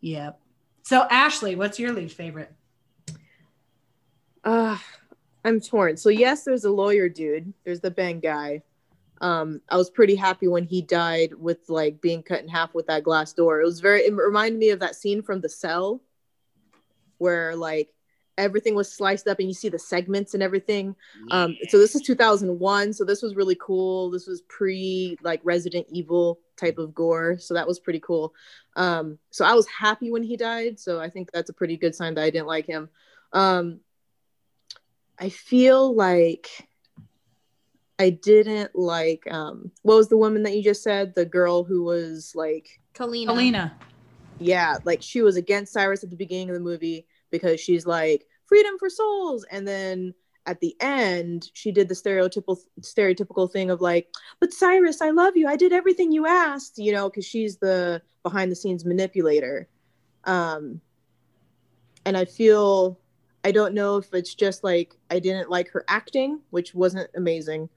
[0.00, 0.38] Yep.
[0.84, 2.52] So, Ashley, what's your least favorite?
[4.44, 4.76] Uh,
[5.42, 5.96] I'm torn.
[5.96, 7.54] So yes, there's a lawyer dude.
[7.64, 8.62] There's the Ben guy.
[9.22, 12.86] Um, I was pretty happy when he died with like being cut in half with
[12.88, 13.62] that glass door.
[13.62, 14.02] It was very.
[14.02, 16.02] It reminded me of that scene from The Cell,
[17.16, 17.88] where like
[18.36, 20.96] everything was sliced up and you see the segments and everything.
[21.30, 22.92] Um, so this is 2001.
[22.92, 24.10] So this was really cool.
[24.10, 27.38] This was pre like Resident Evil type of gore.
[27.38, 28.34] So that was pretty cool.
[28.76, 30.80] Um, so I was happy when he died.
[30.80, 32.88] So I think that's a pretty good sign that I didn't like him.
[33.32, 33.80] Um,
[35.18, 36.48] I feel like
[37.96, 41.14] I didn't like um what was the woman that you just said?
[41.14, 43.28] The girl who was like Kalina.
[43.28, 43.78] Alina.
[44.40, 48.28] yeah, like she was against Cyrus at the beginning of the movie because she's like
[48.46, 49.44] freedom for souls.
[49.50, 50.14] And then
[50.46, 54.06] at the end she did the stereotypical stereotypical thing of like
[54.38, 55.48] but Cyrus I love you.
[55.48, 59.68] I did everything you asked you know cuz she's the behind the scenes manipulator.
[60.24, 60.80] Um
[62.04, 63.00] and I feel
[63.42, 67.68] I don't know if it's just like I didn't like her acting which wasn't amazing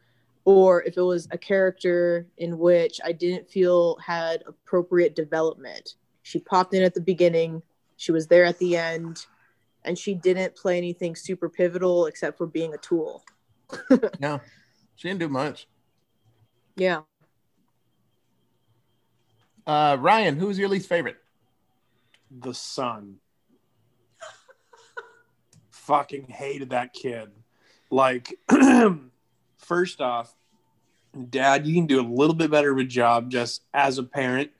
[0.46, 5.96] or if it was a character in which I didn't feel had appropriate development.
[6.22, 7.64] She popped in at the beginning.
[7.96, 9.26] She was there at the end
[9.88, 13.24] and she didn't play anything super pivotal except for being a tool
[14.20, 14.40] No,
[14.96, 15.68] she didn't do much.
[16.76, 17.02] yeah
[19.66, 21.18] Uh, Ryan, who is your least favorite?
[22.30, 23.16] the son.
[25.72, 27.30] Fucking hated that kid.
[27.90, 28.34] Like,
[29.58, 30.36] first off,
[31.30, 34.52] dad, you can do a little bit better of a job just as a parent.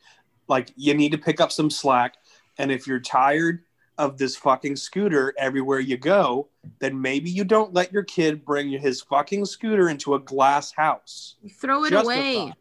[0.48, 2.16] Like you need to pick up some slack.
[2.58, 3.64] And if you're tired
[3.98, 6.48] of this fucking scooter everywhere you go,
[6.80, 11.36] then maybe you don't let your kid bring his fucking scooter into a glass house.
[11.60, 12.54] Throw it Just a away.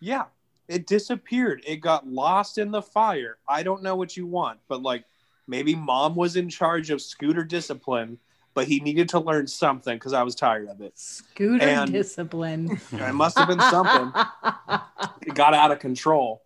[0.00, 0.24] Yeah,
[0.68, 1.62] it disappeared.
[1.66, 3.38] It got lost in the fire.
[3.48, 5.04] I don't know what you want, but like
[5.46, 8.18] maybe mom was in charge of scooter discipline,
[8.52, 10.98] but he needed to learn something because I was tired of it.
[10.98, 12.78] Scooter And- discipline.
[12.92, 14.12] It must have been something.
[15.22, 16.42] It got out of control.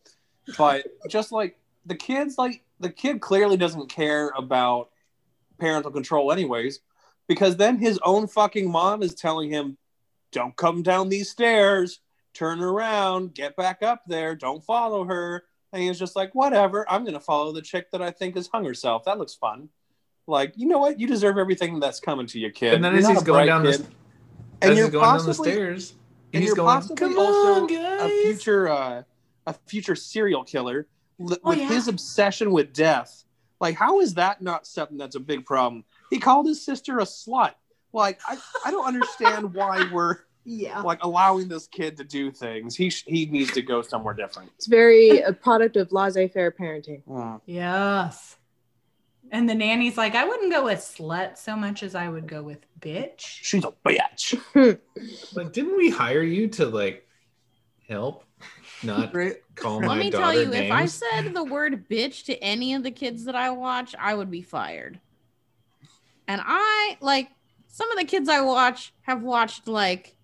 [0.58, 1.56] But just like
[1.86, 4.90] the kids, like the kid clearly doesn't care about
[5.58, 6.80] parental control, anyways,
[7.28, 9.76] because then his own fucking mom is telling him,
[10.32, 12.00] don't come down these stairs,
[12.34, 15.44] turn around, get back up there, don't follow her.
[15.72, 18.48] And he's just like, whatever, I'm going to follow the chick that I think has
[18.48, 19.04] hung herself.
[19.04, 19.68] That looks fun.
[20.26, 20.98] Like, you know what?
[20.98, 22.74] You deserve everything that's coming to you, kid.
[22.74, 23.80] And then as he's going down the kid.
[23.80, 25.94] as and you're going down the possibly stairs,
[26.32, 29.02] and he's you're going, possibly "Come also on, guys!" a future uh,
[29.46, 30.88] a future serial killer
[31.18, 31.68] li- Oh, with yeah.
[31.68, 33.24] his obsession with death.
[33.60, 35.84] Like, how is that not something that's a big problem?
[36.10, 37.52] He called his sister a slut.
[37.92, 40.80] Like, I, I don't understand why we're yeah.
[40.80, 42.76] like allowing this kid to do things.
[42.76, 44.50] He sh- he needs to go somewhere different.
[44.56, 47.02] It's very a product of laissez-faire parenting.
[47.08, 47.40] Mm.
[47.46, 48.36] Yes.
[49.30, 52.42] And the nanny's like, I wouldn't go with slut so much as I would go
[52.42, 53.20] with bitch.
[53.20, 54.38] She's a bitch.
[55.34, 57.06] Like, didn't we hire you to like
[57.88, 58.24] help,
[58.84, 59.36] not Right?
[59.54, 62.82] call Let me tell daughter you, if I said the word bitch to any of
[62.82, 65.00] the kids that I watch, I would be fired.
[66.26, 67.30] And I like
[67.68, 70.16] some of the kids I watch have watched like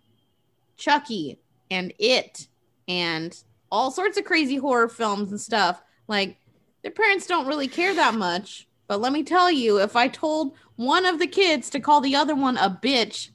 [0.76, 1.38] Chucky
[1.70, 2.48] and It
[2.88, 3.36] and
[3.70, 5.82] all sorts of crazy horror films and stuff.
[6.08, 6.36] Like
[6.82, 8.66] their parents don't really care that much.
[8.88, 12.16] But let me tell you, if I told one of the kids to call the
[12.16, 13.30] other one a bitch,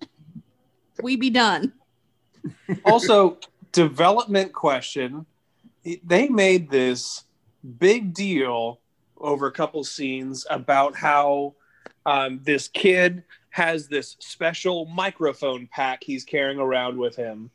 [1.02, 1.72] we'd be done.
[2.84, 3.38] also,
[3.76, 5.26] development question.
[6.04, 7.26] They made this
[7.78, 8.80] big deal
[9.18, 11.56] over a couple scenes about how
[12.06, 17.52] um, this kid has this special microphone pack he's carrying around with him.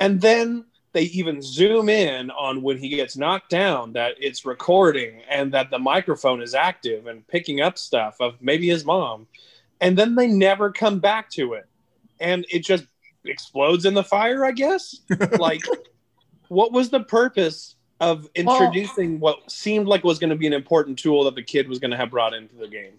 [0.00, 5.22] And then they even zoom in on when he gets knocked down that it's recording
[5.30, 9.26] and that the microphone is active and picking up stuff of maybe his mom.
[9.80, 11.66] And then they never come back to it.
[12.20, 12.84] And it just
[13.24, 15.00] explodes in the fire, I guess.
[15.38, 15.62] like,
[16.48, 20.98] what was the purpose of introducing what seemed like was going to be an important
[20.98, 22.94] tool that the kid was going to have brought into the game?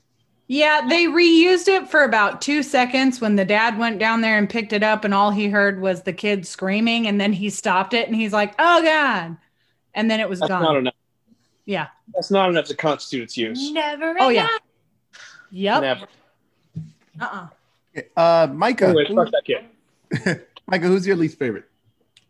[0.48, 4.48] Yeah, they reused it for about two seconds when the dad went down there and
[4.48, 7.96] picked it up, and all he heard was the kid screaming, and then he stopped
[7.96, 9.38] it and he's like, "Oh God!"
[9.96, 10.62] And then it was That's gone.
[10.62, 10.94] not enough.
[11.66, 11.88] Yeah.
[12.14, 13.72] That's not enough to constitute its use.
[13.72, 14.16] Never.
[14.20, 14.48] Oh yeah.
[15.50, 15.82] Yep.
[15.82, 16.08] Never.
[17.20, 17.48] Uh-uh.
[18.16, 18.88] Uh, Micah.
[18.88, 19.66] Anyway, fuck that kid.
[20.68, 21.66] Micah, who's your least favorite?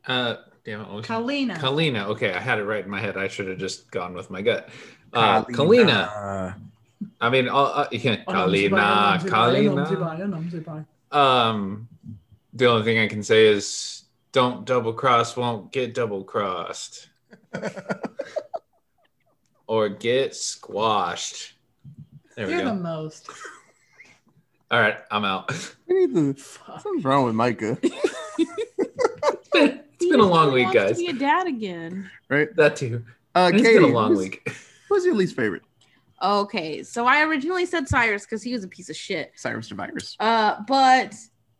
[0.08, 0.90] Uh, damn it.
[0.90, 1.56] was- Kalina.
[1.58, 2.06] Kalina.
[2.08, 3.18] Okay, I had it right in my head.
[3.18, 4.70] I should have just gone with my gut.
[5.14, 6.10] Uh, Kalina.
[6.16, 6.54] Uh,
[7.22, 9.20] I mean, uh, uh, yeah, Kalina.
[9.22, 10.86] Kalina.
[11.12, 11.88] Um,
[12.54, 17.08] the only thing I can say is don't double cross, won't get double crossed,
[19.68, 21.54] or get squashed.
[22.36, 22.70] There we You're go.
[22.70, 23.30] the most.
[24.72, 25.52] All right, I'm out.
[25.88, 27.90] we need to- something's wrong with Micah, it's
[29.54, 30.98] been, it's been a long week, guys.
[30.98, 32.10] To be a dad again.
[32.30, 32.54] right?
[32.56, 33.04] That too.
[33.36, 34.50] Uh, It's Katie, been a long who's, week.
[34.90, 35.62] who's your least favorite?
[36.22, 39.34] Okay, so I originally said Cyrus because he was a piece of shit.
[39.36, 40.16] Cyrus the Virus.
[40.20, 41.14] Uh, but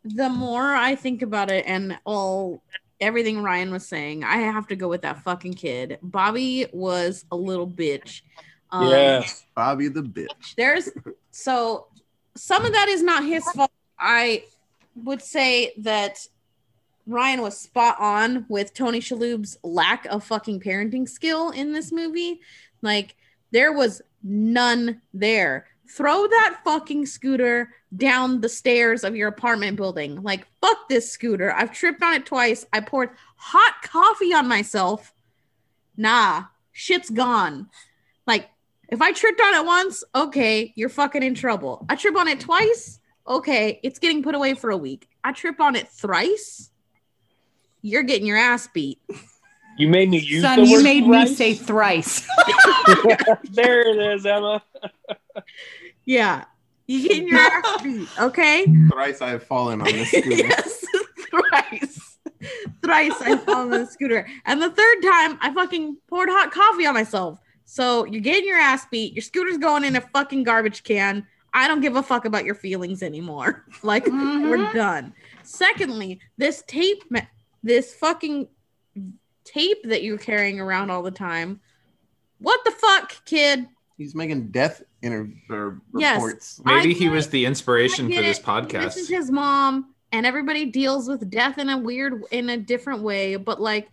[0.04, 2.62] the more I think about it and all
[3.00, 5.98] everything Ryan was saying, I have to go with that fucking kid.
[6.02, 8.22] Bobby was a little bitch.
[8.70, 9.44] Um, yes.
[9.54, 10.54] Bobby the bitch.
[10.56, 10.88] There's
[11.30, 11.88] so
[12.36, 13.70] some of that is not his fault.
[13.98, 14.44] I
[14.94, 16.26] would say that
[17.06, 22.40] Ryan was spot on with Tony Shalhoub's lack of fucking parenting skill in this movie.
[22.82, 23.14] Like
[23.52, 25.66] there was none there.
[25.88, 30.20] Throw that fucking scooter down the stairs of your apartment building.
[30.22, 31.52] Like fuck this scooter.
[31.52, 32.66] I've tripped on it twice.
[32.72, 35.14] I poured hot coffee on myself.
[35.96, 37.68] Nah, shit's gone.
[38.26, 38.50] Like
[38.88, 41.84] if I tripped on it once, okay, you're fucking in trouble.
[41.88, 45.08] I trip on it twice, okay, it's getting put away for a week.
[45.24, 46.70] I trip on it thrice,
[47.82, 49.00] you're getting your ass beat.
[49.78, 51.28] You made me use Son, the you word made thrice.
[51.30, 52.26] me say thrice.
[53.50, 54.62] there it is, Emma.
[56.04, 56.44] Yeah,
[56.86, 58.66] you getting your ass beat, okay?
[58.90, 60.30] Thrice I have fallen on this scooter.
[60.30, 60.84] yes,
[61.30, 62.18] thrice.
[62.82, 64.26] Thrice I fell on the scooter.
[64.44, 67.40] And the third time, I fucking poured hot coffee on myself.
[67.66, 69.12] So you're getting your ass beat.
[69.12, 71.26] Your scooter's going in a fucking garbage can.
[71.52, 73.64] I don't give a fuck about your feelings anymore.
[73.82, 74.48] Like, Mhm.
[74.48, 75.12] we're done.
[75.42, 77.02] Secondly, this tape,
[77.62, 78.48] this fucking
[79.44, 81.60] tape that you're carrying around all the time
[82.38, 83.66] what the fuck, kid?
[83.96, 86.16] He's making death inter- or Yes.
[86.16, 86.60] reports.
[86.66, 88.44] Maybe I he was the inspiration for this it.
[88.44, 88.82] podcast.
[88.82, 93.00] This is his mom, and everybody deals with death in a weird, in a different
[93.00, 93.36] way.
[93.36, 93.88] But like,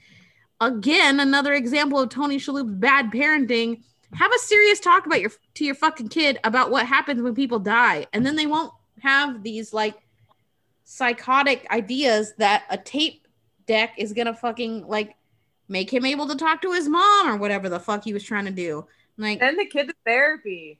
[0.66, 3.82] again, another example of Tony Shalhoub's bad parenting.
[4.14, 7.60] Have a serious talk about your to your fucking kid about what happens when people
[7.60, 9.96] die, and then they won't have these like
[10.86, 13.28] psychotic ideas that a tape
[13.66, 15.16] deck is gonna fucking like
[15.68, 18.46] make him able to talk to his mom or whatever the fuck he was trying
[18.46, 18.86] to do.
[19.18, 20.80] Like, Send the kid to therapy.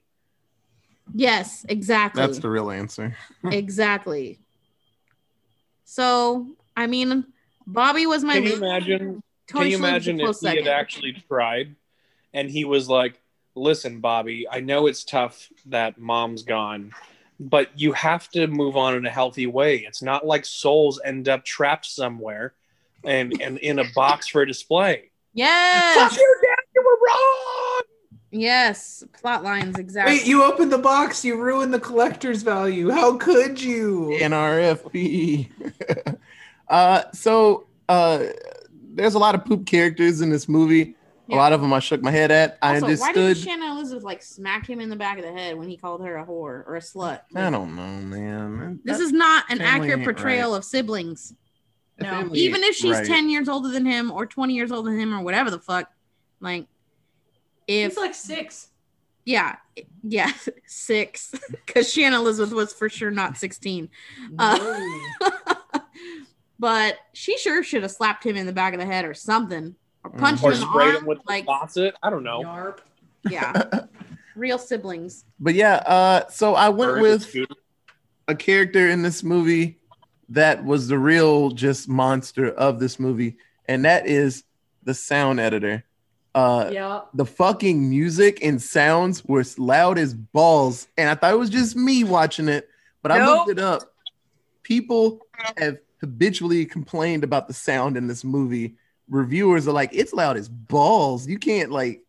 [1.14, 2.20] yes, exactly.
[2.20, 3.16] That's the real answer.
[3.44, 4.38] exactly.
[5.84, 7.24] So, I mean,
[7.66, 9.22] Bobby was my Can you imagine?
[9.46, 11.74] Tony Can you Shalhoub's imagine if close he had actually tried
[12.32, 13.20] and he was like,
[13.54, 16.92] listen, Bobby, I know it's tough that mom's gone,
[17.38, 19.78] but you have to move on in a healthy way.
[19.78, 22.54] It's not like souls end up trapped somewhere
[23.04, 25.10] and, and in a box for display.
[25.34, 27.82] Yes, Fuck your dad, you were wrong.
[28.30, 30.18] yes, plot lines exactly.
[30.18, 31.24] Wait, you opened the box.
[31.24, 32.90] You ruined the collector's value.
[32.90, 34.16] How could you?
[34.20, 35.50] NRFB.
[36.68, 38.26] uh, so uh,
[38.94, 40.96] there's a lot of poop characters in this movie.
[41.26, 41.36] Yeah.
[41.36, 42.58] A lot of them I shook my head at.
[42.60, 43.36] I also, why did understood.
[43.48, 46.18] Shannon Elizabeth like smack him in the back of the head when he called her
[46.18, 47.20] a whore or a slut?
[47.34, 48.80] I don't know, man.
[48.84, 51.34] This That- is not an accurate ain't portrayal of siblings.
[51.98, 52.28] No.
[52.32, 53.06] Even if she's right.
[53.06, 55.90] 10 years older than him or 20 years older than him or whatever the fuck.
[56.40, 56.66] Like,
[57.66, 58.68] if He's like six.
[59.24, 59.56] Yeah,
[60.02, 60.32] yeah,
[60.66, 61.34] six.
[61.66, 63.88] Because Shannon Elizabeth was for sure not 16.
[64.38, 64.76] Uh,
[66.58, 69.74] but she sure should have slapped him in the back of the head or something.
[70.04, 70.18] Or Mm.
[70.18, 70.96] punched Or him in the sprayed arm.
[70.96, 71.94] him with like, faucet.
[72.02, 72.42] I don't know.
[72.42, 72.78] Yarp.
[73.28, 73.62] yeah.
[74.36, 75.24] Real siblings.
[75.40, 77.34] But yeah, uh, so I went Or with
[78.28, 79.78] a character in this movie
[80.30, 83.36] that was the real just monster of this movie,
[83.66, 84.42] and that is
[84.82, 85.84] the sound editor.
[86.34, 87.02] Uh, Yeah.
[87.14, 91.76] the fucking music and sounds were loud as balls, and I thought it was just
[91.76, 92.68] me watching it,
[93.02, 93.94] but I looked it up.
[94.64, 95.20] People
[95.58, 98.76] have habitually complained about the sound in this movie.
[99.08, 101.26] Reviewers are like, "It's loud as balls.
[101.26, 102.02] You can't like."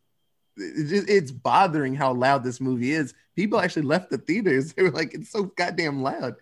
[0.57, 3.13] It's bothering how loud this movie is.
[3.35, 4.73] People actually left the theaters.
[4.77, 6.35] They were like, "It's so goddamn loud."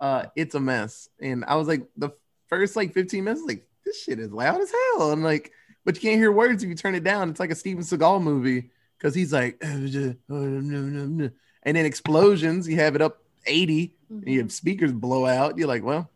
[0.00, 2.10] Uh, it's a mess, and I was like, the
[2.46, 5.52] first like 15 minutes, like this shit is loud as hell, and like
[5.88, 7.30] but you can't hear words if you turn it down.
[7.30, 8.68] It's like a Steven Seagal movie
[8.98, 12.68] because he's like, and then explosions.
[12.68, 15.56] You have it up 80, and you have speakers blow out.
[15.56, 16.10] You're like, well,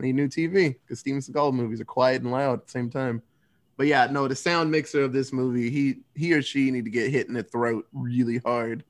[0.00, 2.88] I need new TV because Steven Seagal movies are quiet and loud at the same
[2.88, 3.22] time.
[3.76, 6.90] But yeah, no, the sound mixer of this movie, he he or she need to
[6.90, 8.84] get hit in the throat really hard.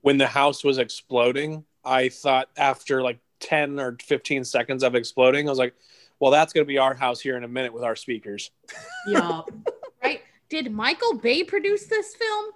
[0.00, 5.48] when the house was exploding, I thought after like 10 or 15 seconds of exploding,
[5.48, 5.74] I was like,
[6.20, 8.50] well, that's going to be our house here in a minute with our speakers.
[9.06, 9.50] Yup.
[10.02, 10.20] Right?
[10.48, 12.46] Did Michael Bay produce this film?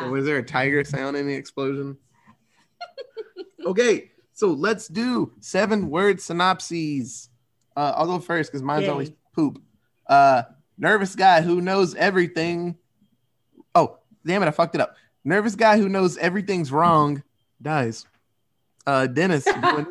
[0.00, 1.96] So was there a tiger sound in the explosion?
[3.66, 4.10] okay,
[4.40, 7.28] so let's do seven word synopses.
[7.76, 8.88] Uh, I'll go first because mine's Yay.
[8.88, 9.60] always poop.
[10.06, 10.44] Uh,
[10.78, 12.78] nervous guy who knows everything.
[13.74, 14.96] Oh, damn it, I fucked it up.
[15.24, 17.22] Nervous guy who knows everything's wrong
[17.60, 18.06] dies.
[18.86, 19.86] Uh, Dennis going,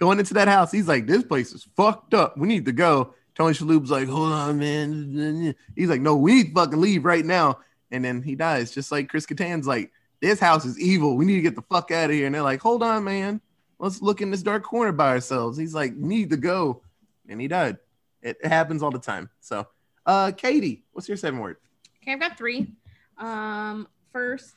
[0.00, 2.36] going into that house, he's like, "This place is fucked up.
[2.36, 6.46] We need to go." Tony Shalhoub's like, "Hold on, man." He's like, "No, we need
[6.48, 7.60] to fucking leave right now."
[7.92, 11.16] And then he dies, just like Chris Kattan's like, "This house is evil.
[11.16, 13.40] We need to get the fuck out of here." And they're like, "Hold on, man.
[13.82, 16.82] Let's look in this dark corner by ourselves." He's like, "Need to go,"
[17.28, 17.76] and he died.
[18.22, 19.28] It, it happens all the time.
[19.40, 19.66] So,
[20.06, 21.56] uh, Katie, what's your seven word?
[22.02, 22.72] Okay, I've got three.
[23.18, 24.54] Um, first,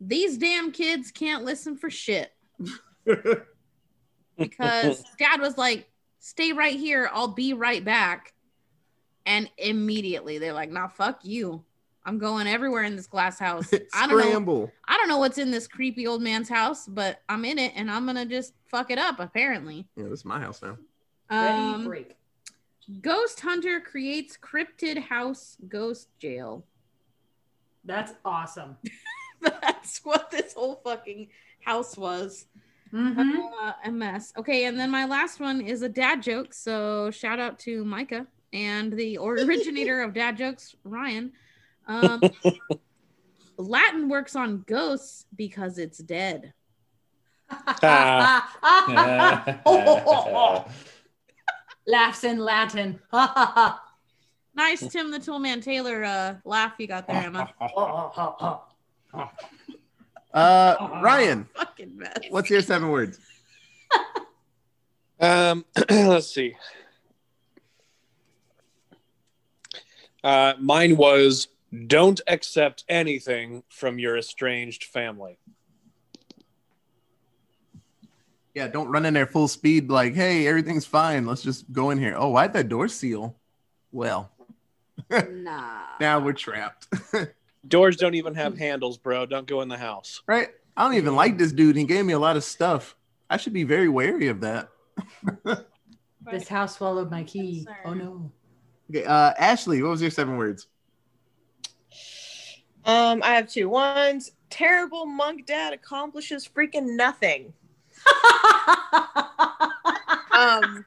[0.00, 2.32] these damn kids can't listen for shit
[4.36, 5.88] because dad was like,
[6.18, 8.32] stay right here, I'll be right back.
[9.26, 11.64] And immediately they're like, nah, fuck you.
[12.04, 13.72] I'm going everywhere in this glass house.
[13.94, 14.24] I don't know.
[14.24, 14.72] Scramble.
[14.88, 17.90] I don't know what's in this creepy old man's house, but I'm in it and
[17.90, 19.86] I'm gonna just fuck it up, apparently.
[19.96, 20.76] Yeah, this is my house now.
[21.30, 22.16] Ready, Um, break.
[23.00, 26.64] Ghost Hunter creates cryptid house ghost jail.
[27.84, 28.76] That's awesome.
[29.40, 31.28] That's what this whole fucking
[31.64, 32.46] house was.
[32.92, 33.48] Mhm.
[33.62, 34.32] Uh, a mess.
[34.36, 36.52] Okay, and then my last one is a dad joke.
[36.52, 41.32] So shout out to Micah and the originator of dad jokes, Ryan.
[41.92, 42.22] Um,
[43.56, 46.52] Latin works on ghosts because it's dead.
[51.86, 52.98] Laughs in Latin.
[54.54, 57.48] Nice Tim the Toolman Taylor uh, laugh you got there, Emma.
[60.34, 62.16] Uh, Ryan, Fucking mess.
[62.30, 63.18] what's your seven words?
[65.20, 66.54] Um, let's see.
[70.24, 71.48] Uh, mine was
[71.86, 75.38] Don't accept anything from your estranged family.
[78.54, 81.24] Yeah, don't run in there full speed like, hey, everything's fine.
[81.24, 82.14] Let's just go in here.
[82.16, 83.36] Oh, why'd that door seal?
[83.92, 84.30] Well,
[85.10, 85.80] Nah.
[86.00, 86.88] now we're trapped.
[87.68, 89.24] Doors don't even have handles, bro.
[89.24, 90.20] Don't go in the house.
[90.26, 90.48] right?
[90.76, 91.76] I don't even like this dude.
[91.76, 92.96] He gave me a lot of stuff.
[93.30, 94.68] I should be very wary of that.
[96.30, 97.66] This house swallowed my key.
[97.84, 98.30] Oh no.
[98.88, 100.68] Okay, uh, Ashley, what was your seven words?
[102.84, 103.68] Um, I have two.
[103.68, 107.52] One's terrible monk dad accomplishes freaking nothing.
[110.32, 110.84] Um,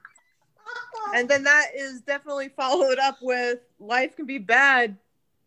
[1.14, 4.98] and then that is definitely followed up with life can be bad,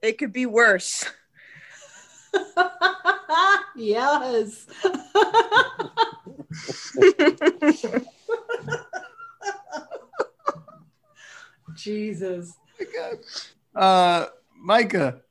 [0.02, 1.04] it could be worse.
[3.76, 4.66] yes.
[11.74, 12.54] Jesus.
[13.74, 14.26] Uh,
[14.56, 15.22] Micah.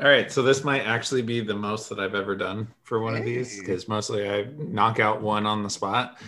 [0.00, 3.14] All right, so this might actually be the most that I've ever done for one
[3.14, 6.18] of these because mostly I knock out one on the spot.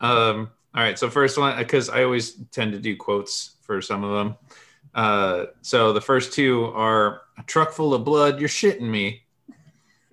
[0.00, 4.04] Um, all right, so first one because I always tend to do quotes for some
[4.04, 4.36] of them.
[4.94, 9.24] Uh, so the first two are a truck full of blood, you're shitting me.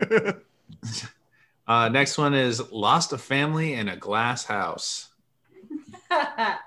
[1.68, 5.10] uh, next one is lost a family in a glass house.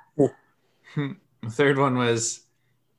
[0.97, 2.41] The third one was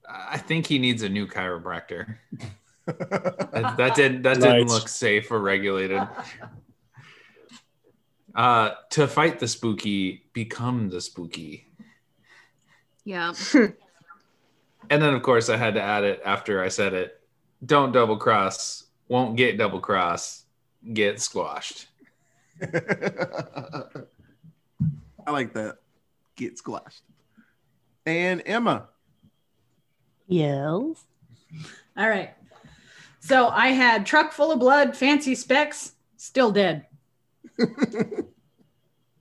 [0.07, 2.17] I think he needs a new chiropractor.
[2.85, 4.69] That, that did that didn't Nice.
[4.69, 6.01] look safe or regulated.
[8.35, 11.67] Uh, to fight the spooky, become the spooky.
[13.03, 13.33] Yeah.
[14.87, 17.19] And then, of course, I had to add it after I said it.
[17.65, 18.83] Don't double cross.
[19.07, 20.43] Won't get double cross.
[20.93, 21.87] Get squashed.
[22.61, 22.67] I
[25.27, 25.77] like that.
[26.35, 27.01] Get squashed.
[28.05, 28.89] And Emma.
[30.27, 30.53] Yes.
[30.75, 30.95] All
[31.97, 32.35] right.
[33.25, 36.85] So I had truck full of blood, fancy specs, still dead.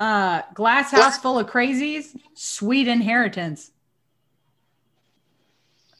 [0.00, 3.70] uh glass house full of crazies, sweet inheritance.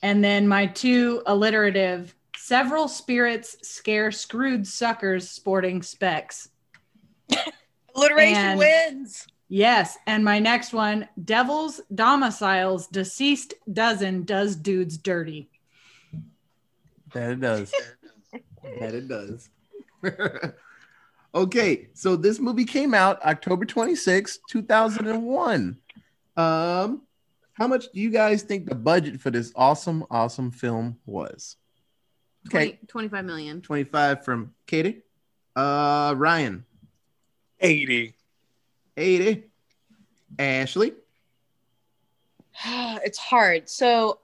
[0.02, 6.50] And then my two alliterative, several spirits scare screwed suckers sporting specs.
[7.96, 9.26] Alliteration And- wins.
[9.48, 9.96] Yes.
[10.06, 15.48] And my next one, devils domiciles deceased dozen does dudes dirty.
[17.14, 17.72] That it does.
[18.80, 19.48] that it does.
[21.34, 25.78] okay, so this movie came out October 26, 2001.
[26.36, 27.02] Um,
[27.54, 31.56] how much do you guys think the budget for this awesome, awesome film was?
[32.48, 33.62] Okay, 20, 25 million.
[33.62, 35.02] 25 from Katie.
[35.56, 36.64] Uh, Ryan,
[37.60, 38.14] 80.
[38.96, 39.44] 80.
[40.38, 40.92] Ashley,
[42.66, 43.68] it's hard.
[43.68, 44.18] So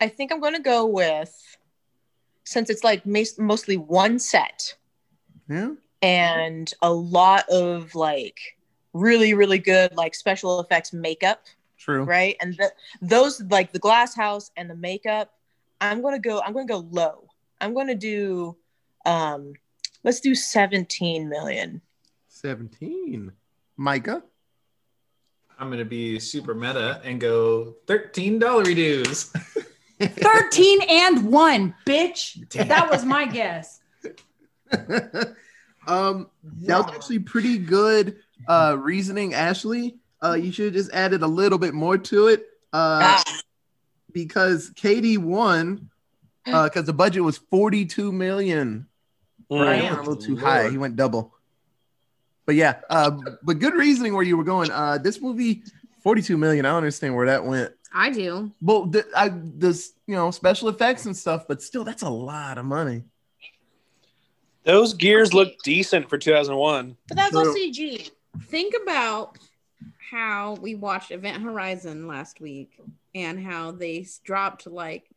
[0.00, 1.55] I think I'm going to go with,
[2.46, 4.74] since it's like mas- mostly one set
[5.48, 5.72] yeah,
[6.02, 8.38] and a lot of like
[8.92, 11.44] really, really good like special effects makeup,
[11.78, 12.04] true.
[12.04, 12.36] right?
[12.40, 12.70] And th-
[13.00, 15.32] those like the glass house and the makeup,
[15.80, 17.28] I'm going to go, I'm going to go low.
[17.60, 18.56] I'm going to do,
[19.04, 19.54] um,
[20.04, 21.80] let's do 17 million.
[22.28, 23.32] 17.
[23.76, 24.22] Micah,
[25.58, 29.32] I'm gonna be super meta and go thirteen dollar dues.
[30.00, 32.48] 13 and one, bitch.
[32.68, 33.80] That was my guess.
[35.86, 36.28] um,
[36.62, 38.18] that was actually pretty good
[38.48, 39.96] uh, reasoning, Ashley.
[40.22, 42.40] Uh, you should have just added a little bit more to it
[42.72, 43.40] uh, Ah,
[44.12, 45.90] because Katie won
[46.44, 48.86] because the budget was 42 million.
[49.50, 49.96] Ryan Mm.
[49.96, 50.44] a little too Lord.
[50.44, 50.70] high.
[50.70, 51.32] He went double.
[52.46, 54.70] But yeah, uh, but good reasoning where you were going.
[54.70, 55.62] Uh, this movie,
[56.02, 56.64] 42 million.
[56.64, 57.72] I don't understand where that went.
[57.96, 58.52] I do.
[58.60, 62.58] Well, the, I, this, you know, special effects and stuff, but still, that's a lot
[62.58, 63.04] of money.
[64.64, 66.96] Those gears look decent for 2001.
[67.08, 67.54] but that's all True.
[67.54, 68.10] CG.
[68.42, 69.38] Think about
[70.10, 72.78] how we watched Event Horizon last week
[73.14, 75.08] and how they dropped like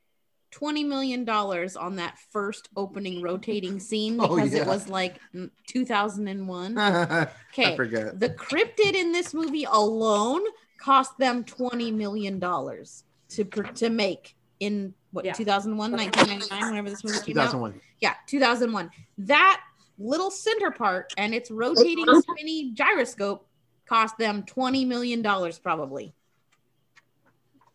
[0.54, 4.62] $20 million on that first opening rotating scene Oh, because yeah.
[4.62, 6.78] it was like mm, 2001.
[6.78, 7.28] I
[7.58, 7.76] Okay.
[7.76, 10.42] The cryptid in this movie alone
[10.80, 13.44] cost them $20 million to,
[13.76, 15.34] to make in what, Yeah.
[15.34, 17.46] 2001, 1999, whenever this movie came out.
[17.52, 17.82] 2001.
[18.02, 18.90] Yeah, 2001.
[19.20, 19.62] That
[19.98, 23.46] little center part and its rotating spinny gyroscope
[23.86, 26.14] cost them 20 million dollars probably.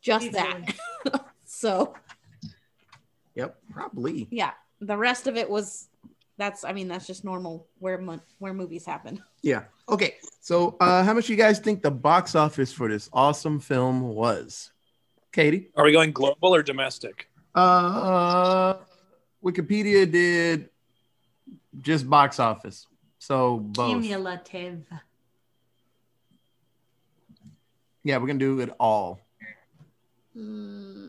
[0.00, 0.74] Just that.
[1.44, 1.94] so,
[3.34, 4.28] Yep, probably.
[4.30, 5.88] yeah, the rest of it was
[6.36, 9.22] that's I mean that's just normal where mo- where movies happen.
[9.42, 9.64] Yeah.
[9.88, 10.14] Okay.
[10.40, 14.70] So, uh, how much you guys think the box office for this awesome film was?
[15.32, 15.70] Katie.
[15.76, 17.28] Are we going global or domestic?
[17.54, 18.74] Uh,
[19.42, 20.68] Wikipedia did
[21.80, 22.86] just box office.
[23.18, 24.02] So both.
[24.02, 24.84] Cumulative.
[28.02, 29.20] Yeah, we're gonna do it all.
[30.34, 31.08] Hmm.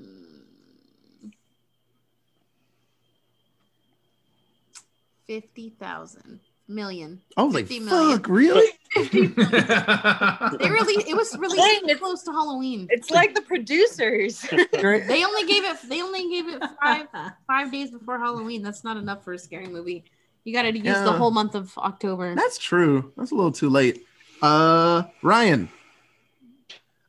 [5.25, 7.21] Fifty thousand million.
[7.37, 8.17] I was like, 50 million.
[8.17, 8.67] fuck, really?
[8.95, 12.87] They really it was really Dang, close to Halloween.
[12.89, 14.41] It's like the producers.
[14.71, 17.07] They only gave it they only gave it five
[17.47, 18.61] five days before Halloween.
[18.61, 20.05] That's not enough for a scary movie.
[20.43, 22.35] You gotta use the whole month of October.
[22.35, 23.11] That's true.
[23.17, 24.05] That's a little too late.
[24.41, 25.69] Uh, Ryan,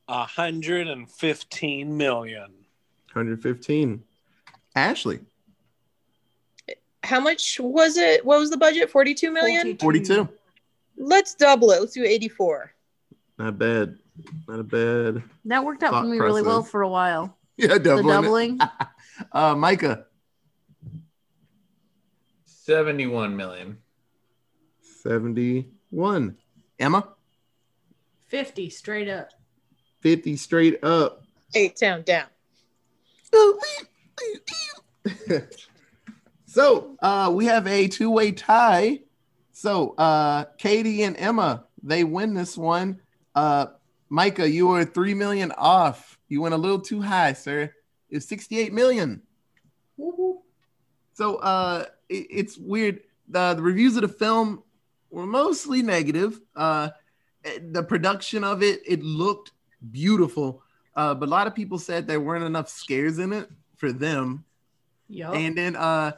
[0.06, 2.42] 115 million.
[3.12, 4.02] 115.
[4.74, 5.20] Ashley,
[7.06, 8.24] How much was it?
[8.26, 8.90] What was the budget?
[8.90, 9.78] 42 million?
[9.78, 10.28] 42.
[10.98, 11.80] Let's double it.
[11.80, 12.72] Let's do 84.
[13.38, 13.96] Not bad.
[14.48, 15.22] Not a bad.
[15.44, 17.36] That worked out for me really well for a while.
[17.58, 18.56] Yeah, The doubling.
[18.56, 18.58] it.
[18.58, 18.60] doubling.
[19.32, 20.04] Uh, Micah,
[22.44, 23.78] 71 million.
[25.02, 26.36] 71.
[26.78, 27.08] Emma,
[28.26, 29.30] 50 straight up.
[30.00, 31.24] 50 straight up.
[31.54, 32.26] Eight town down.
[36.56, 39.00] so uh, we have a two-way tie.
[39.52, 43.00] So uh, Katie and Emma, they win this one.
[43.34, 43.66] Uh,
[44.08, 46.18] Micah, you were three million off.
[46.28, 47.72] You went a little too high, sir.
[48.08, 49.20] It's 68 million.
[51.12, 53.00] So uh, it- it's weird.
[53.28, 54.62] The, the reviews of the film
[55.10, 56.40] were mostly negative.
[56.54, 56.88] Uh,
[57.70, 59.52] the production of it, it looked
[59.90, 60.62] beautiful.
[60.94, 64.44] Uh, but a lot of people said there weren't enough scares in it for them.
[65.08, 65.34] Yup.
[65.34, 66.12] And then uh,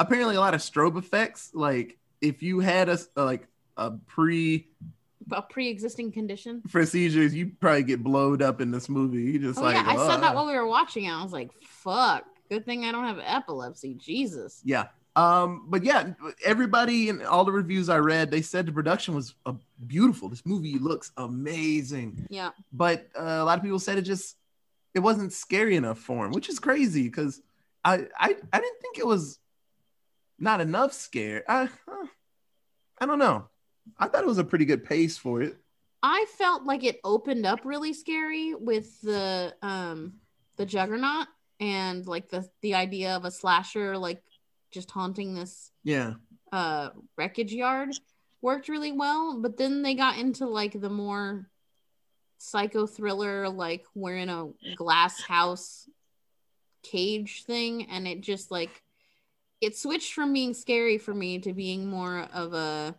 [0.00, 1.50] apparently a lot of strobe effects.
[1.54, 4.68] Like if you had a like a pre
[5.32, 6.62] A pre-existing condition.
[6.68, 9.22] for seizures, you probably get blowed up in this movie.
[9.22, 11.10] You just Oh like yeah, I said that while we were watching it.
[11.12, 12.24] I was like, "Fuck!
[12.50, 14.60] Good thing I don't have epilepsy." Jesus.
[14.64, 14.86] Yeah.
[15.16, 16.14] Um, but yeah,
[16.44, 19.52] everybody in all the reviews I read, they said the production was uh,
[19.86, 20.28] beautiful.
[20.28, 22.50] This movie looks amazing, Yeah.
[22.72, 24.36] but uh, a lot of people said it just
[24.92, 27.40] it wasn't scary enough for him, which is crazy because
[27.84, 29.38] I, I I didn't think it was
[30.38, 31.44] not enough scare.
[31.48, 31.68] I
[32.98, 33.48] I don't know.
[33.98, 35.56] I thought it was a pretty good pace for it.
[36.02, 40.14] I felt like it opened up really scary with the um
[40.56, 41.26] the juggernaut
[41.60, 44.22] and like the the idea of a slasher like
[44.70, 46.14] just haunting this Yeah.
[46.52, 47.90] uh wreckage yard
[48.42, 51.48] worked really well but then they got into like the more
[52.38, 55.88] psycho thriller like we're in a glass house
[56.82, 58.82] cage thing and it just like
[59.64, 62.94] it switched from being scary for me to being more of a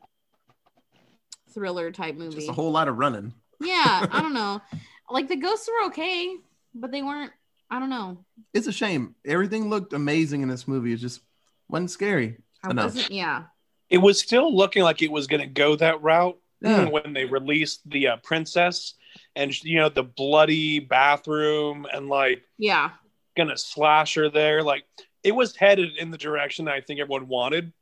[1.51, 3.33] thriller type movie Just a whole lot of running.
[3.61, 4.61] yeah i don't know
[5.09, 6.35] like the ghosts were okay
[6.73, 7.31] but they weren't
[7.69, 8.17] i don't know
[8.53, 9.15] It's a shame.
[9.25, 10.93] Everything looked amazing in this movie.
[10.93, 11.21] It just
[11.69, 12.37] wasn't scary.
[12.63, 12.95] i Enough.
[12.95, 13.43] wasn't yeah
[13.89, 16.85] It was still looking like it was going to go that route Yeah.
[16.89, 18.93] when they released the uh, princess
[19.35, 22.89] and you know the bloody bathroom and like yeah
[23.37, 24.63] gonna slash her there.
[24.63, 24.83] Like
[25.25, 27.73] it was headed in the direction that I think everyone wanted,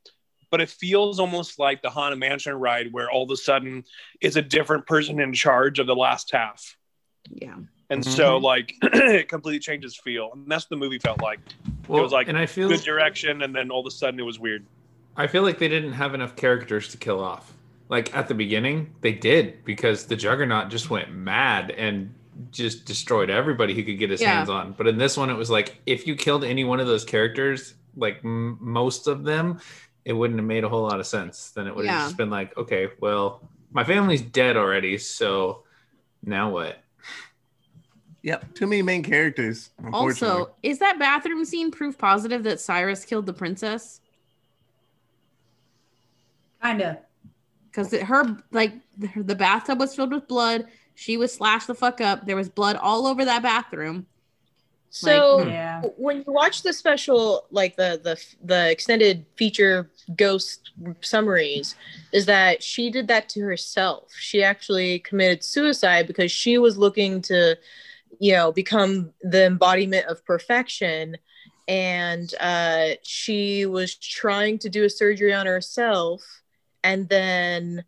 [0.49, 3.83] but it feels almost like the Haunted Mansion ride where all of a sudden
[4.21, 6.77] it's a different person in charge of the last half.
[7.29, 7.55] yeah
[7.89, 8.43] And so Mhm.
[8.43, 10.31] like it completely changes feel.
[10.33, 11.39] And that's what the movie felt like.
[11.89, 14.23] Well, was like and I feel Good direction, and then all of a sudden it
[14.23, 14.65] was weird.
[15.17, 17.51] I feel like they didn't have enough characters to kill off.
[17.89, 22.13] Like at the beginning, they did because the Juggernaut just went mad and
[22.51, 24.33] just destroyed everybody he could get his Yeah.
[24.35, 24.73] hands on.
[24.73, 27.75] But in this one, it was like if you killed any one of those characters,
[27.95, 29.59] like m- most of them,
[30.05, 31.51] it wouldn't have made a whole lot of sense.
[31.51, 32.05] Then it would have Yeah.
[32.05, 35.63] just been like, okay, well, my family's dead already, so
[36.23, 36.79] now what?
[38.23, 38.53] Yep.
[38.55, 39.71] Too many main characters.
[39.91, 43.99] Also, is that bathroom scene proof positive that Cyrus killed the princess?
[46.61, 46.99] Kinda.
[47.69, 50.67] Because her like the, the bathtub was filled with blood.
[50.95, 52.25] She was slashed the fuck up.
[52.25, 54.07] There was blood all over that bathroom.
[54.89, 55.81] So Like, Yeah.
[55.97, 60.71] when you watch the special, like the the the extended feature ghost
[61.01, 61.75] summaries,
[62.11, 64.11] is that she did that to herself.
[64.13, 67.57] She actually committed suicide because she was looking to,
[68.19, 71.17] you know, become the embodiment of perfection,
[71.67, 76.21] and uh, she was trying to do a surgery on herself,
[76.83, 77.83] and then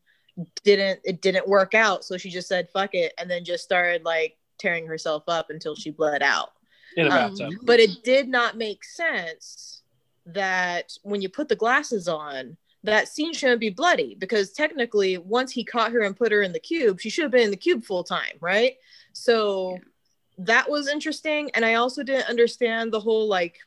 [0.63, 2.03] didn't it didn't work out.
[2.03, 5.75] So she just said fuck it, and then just started like tearing herself up until
[5.75, 6.51] she bled out.
[6.97, 9.81] In a Um, but it did not make sense
[10.27, 14.15] that when you put the glasses on that scene shouldn't be bloody.
[14.15, 17.31] Because technically once he caught her and put her in the cube she should have
[17.31, 18.75] been in the cube full time right?
[19.13, 19.77] So
[20.37, 21.49] that was interesting.
[21.53, 23.57] And i also didn't understand the whole like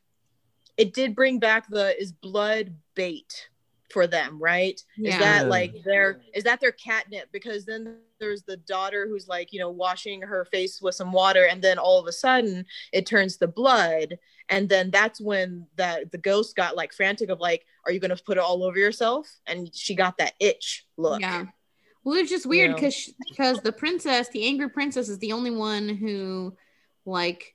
[0.76, 3.48] it did bring back the is blood bait
[3.90, 4.80] for them, right?
[4.96, 5.14] Yeah.
[5.14, 5.84] Is that like mm.
[5.84, 7.28] their is that their catnip?
[7.32, 11.44] Because then there's the daughter who's like, you know, washing her face with some water,
[11.44, 14.18] and then all of a sudden it turns to blood.
[14.50, 18.16] And then that's when that the ghost got like frantic of like, are you gonna
[18.16, 19.28] put it all over yourself?
[19.46, 21.20] And she got that itch look.
[21.20, 21.46] Yeah.
[22.04, 22.74] Well, it's just weird Yeah.
[22.76, 26.56] because because the princess, the angry princess, is the only one who,
[27.04, 27.54] like,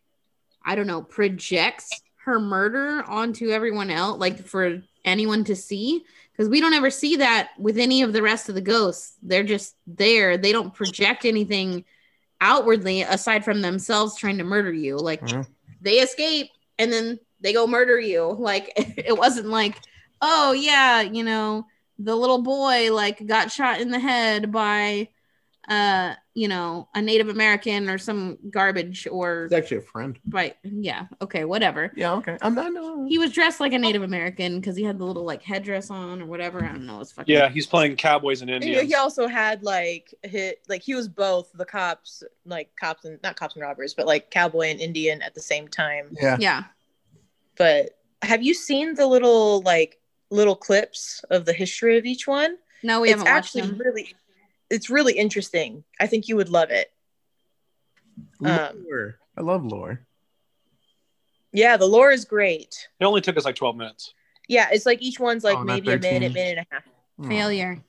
[0.65, 1.89] I don't know, projects
[2.25, 6.03] her murder onto everyone else, like for anyone to see.
[6.31, 9.17] Because we don't ever see that with any of the rest of the ghosts.
[9.21, 10.37] They're just there.
[10.37, 11.85] They don't project anything
[12.41, 14.97] outwardly aside from themselves trying to murder you.
[14.97, 15.47] Like Mhm.
[15.81, 16.49] they escape
[16.79, 18.35] and then they go murder you.
[18.39, 19.75] Like it wasn't like,
[20.21, 21.67] oh yeah, you know,
[21.99, 25.09] the little boy like got shot in the head by
[25.67, 30.17] uh you know a native american or some garbage or It's actually a friend.
[30.27, 30.55] Right.
[30.63, 32.37] yeah okay whatever Yeah, okay.
[32.41, 32.73] I'm not.
[32.73, 33.05] No.
[33.07, 36.21] he was dressed like a native american because he had the little like headdress on
[36.23, 38.87] or whatever i don't know it's fucking Yeah, he's playing cowboys and He, Indians.
[38.87, 43.35] he also had like hit like he was both the cops, like cops and not
[43.35, 46.15] cops and robbers, but like cowboy and Indian at the same time.
[46.19, 46.37] Yeah.
[46.39, 46.63] yeah
[47.57, 47.91] But
[48.23, 49.99] have you seen the little like
[50.31, 52.57] little clips of the history of each one?
[52.85, 54.15] no we it's haven't watched actually them really
[54.73, 55.83] it's really interesting.
[55.99, 56.91] I think you would love it.
[58.43, 59.15] Um, Lore.
[59.37, 60.05] I love lore.
[61.51, 62.87] Yeah, the lore is great.
[62.99, 64.13] It only took us like 12 minutes.
[64.47, 66.83] Yeah, it's like each one's like Oh, maybe a minute, minute and a half.
[67.19, 67.83] Oh, failure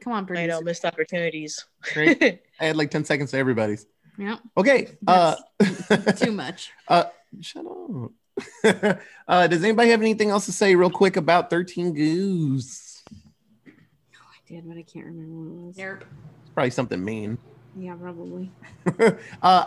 [0.00, 1.64] come on I know, missed opportunities.
[1.92, 2.42] Great.
[2.60, 3.86] I had like 10 seconds to everybody's.
[4.18, 4.36] Yeah.
[4.56, 4.88] Okay.
[5.06, 5.36] Uh,
[6.16, 7.04] too much Uh,
[7.40, 8.98] shut up.
[9.28, 12.89] uh, does anybody have anything else to say real quick about 13 Ghosts?
[14.50, 16.04] I did but i can't remember what it was Nope.
[16.42, 17.38] It's probably something mean.
[17.76, 18.50] yeah probably
[18.98, 19.14] uh,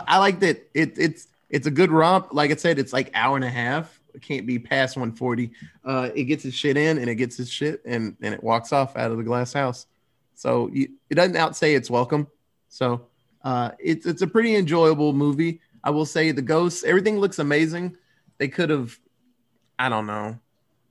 [0.06, 2.28] I like that it, it's it's a good romp.
[2.32, 4.00] Like I said, it's like hour and a half.
[4.12, 5.52] It can't be past 140.
[5.84, 8.72] Uh, it gets its shit in and it gets its shit and and it walks
[8.72, 9.86] off out of the glass house.
[10.34, 12.26] So you, it doesn't outsay its welcome.
[12.68, 13.06] So
[13.44, 15.60] uh, it's it's a pretty enjoyable movie.
[15.84, 17.96] I will say the ghosts, everything looks amazing.
[18.38, 18.98] They could have,
[19.78, 20.38] I don't know,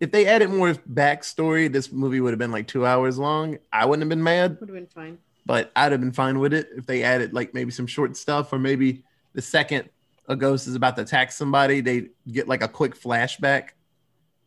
[0.03, 3.57] if they added more backstory, this movie would have been like two hours long.
[3.71, 6.53] I wouldn't have been mad would have been fine but I'd have been fine with
[6.53, 9.03] it if they added like maybe some short stuff or maybe
[9.33, 9.89] the second
[10.27, 13.69] a ghost is about to attack somebody, they get like a quick flashback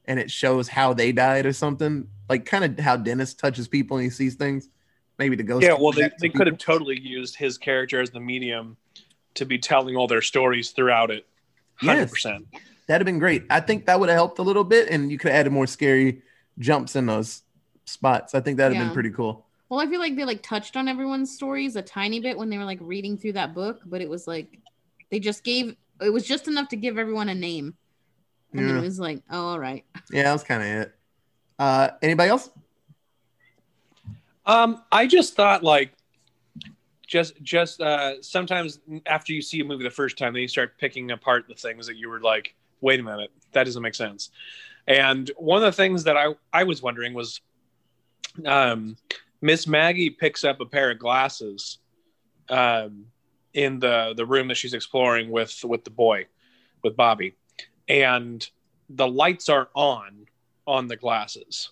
[0.07, 2.09] and it shows how they died or something.
[2.29, 4.69] Like kind of how Dennis touches people and he sees things.
[5.19, 5.65] Maybe the ghost.
[5.65, 8.77] Yeah, well, they, they to could have totally used his character as the medium
[9.35, 11.27] to be telling all their stories throughout it.
[11.83, 12.45] 100%.
[12.87, 13.45] That'd have been great.
[13.51, 15.67] I think that would have helped a little bit and you could have added more
[15.67, 16.23] scary
[16.59, 17.43] jumps in those
[17.85, 18.35] spots.
[18.35, 19.47] I think that'd have been pretty cool.
[19.69, 22.59] Well, I feel like they like touched on everyone's stories a tiny bit when they
[22.59, 24.61] were like reading through that book, but it was like
[25.11, 27.75] they just gave it was just enough to give everyone a name.
[28.53, 28.83] And then Yeah.
[28.83, 29.85] it was like, oh, all right.
[30.11, 30.95] Yeah, that was kind of it.
[31.59, 32.51] Uh, anybody else?
[34.45, 35.93] Um, I just thought like
[37.07, 40.79] just just uh sometimes after you see a movie the first time, then you start
[40.79, 44.31] picking apart the things that you were like, wait a minute, that doesn't make sense.
[44.87, 47.41] And one of the things that I I was wondering was
[48.45, 48.97] um
[49.41, 51.79] Miss Maggie picks up a pair of glasses
[52.49, 53.07] um
[53.55, 56.27] in the the room that she's exploring with with the boy
[56.83, 57.35] with Bobby
[57.89, 58.49] and
[58.89, 60.27] the lights are on
[60.67, 61.71] on the glasses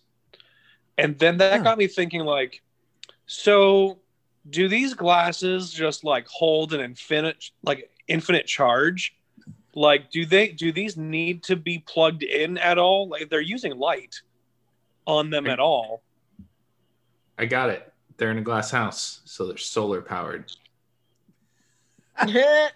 [0.99, 1.65] and then that Huh.
[1.65, 2.63] got me thinking like
[3.27, 3.99] so
[4.49, 9.15] do these glasses just like hold an infinite like infinite charge
[9.75, 13.77] like do they do these need to be plugged in at all like they're using
[13.79, 14.21] light
[15.07, 16.03] on them at all
[17.37, 17.93] I got it.
[18.17, 20.53] They're in a glass house, so they're solar powered.
[22.17, 22.71] I'm They're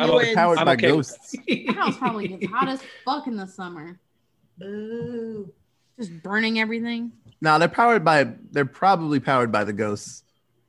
[0.00, 1.32] okay- powered I'm by okay ghosts.
[1.46, 3.98] That house probably gets hot as fuck in the summer.
[4.62, 5.52] Ooh.
[5.98, 7.12] Just burning everything.
[7.40, 8.28] No, they're powered by.
[8.50, 10.24] They're probably powered by the ghosts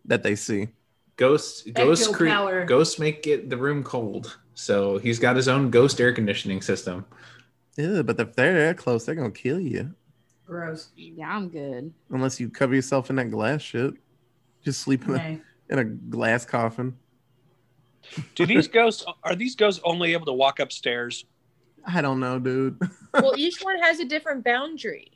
[0.06, 0.68] that they see.
[1.16, 4.38] Ghosts, ghosts, Echo cre- ghosts make it the room cold.
[4.56, 7.06] So he's got his own ghost air conditioning system.
[7.78, 9.94] Yeah, but if they're that close, they're gonna kill you
[10.46, 10.90] Gross.
[10.96, 11.94] Yeah, I'm good.
[12.10, 13.94] unless you cover yourself in that glass shit.
[14.64, 16.96] Just sleep in a, in a glass coffin.
[18.36, 21.26] do these ghosts are these ghosts only able to walk upstairs
[21.86, 22.80] I don't know, dude.
[23.14, 25.12] well, each one has a different boundary.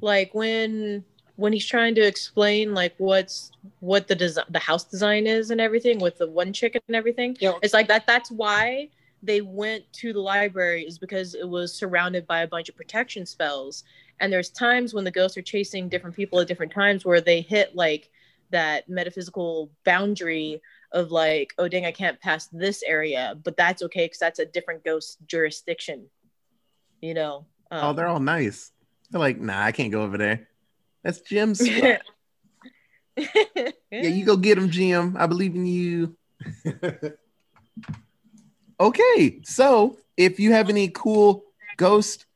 [0.00, 1.04] Like when
[1.36, 5.60] when he's trying to explain like what's what the design the house design is and
[5.60, 7.36] everything with the one chicken and everything.
[7.40, 7.52] Yeah.
[7.62, 8.88] It's like that that's why
[9.22, 13.26] they went to the library is because it was surrounded by a bunch of protection
[13.26, 13.84] spells.
[14.20, 17.40] And there's times when the ghosts are chasing different people at different times where they
[17.40, 18.10] hit like
[18.50, 20.60] that metaphysical boundary
[20.92, 24.46] of like, oh dang, I can't pass this area, but that's okay because that's a
[24.46, 26.06] different ghost jurisdiction.
[27.02, 27.46] you know.
[27.70, 28.72] oh, um, they're all nice.
[29.10, 30.48] They're like, nah, I can't go over there.
[31.06, 31.98] That's Jim's yeah,
[33.92, 35.16] you go get him, Jim.
[35.16, 36.16] I believe in you.
[38.80, 41.44] okay, so if you have any cool
[41.76, 42.26] ghost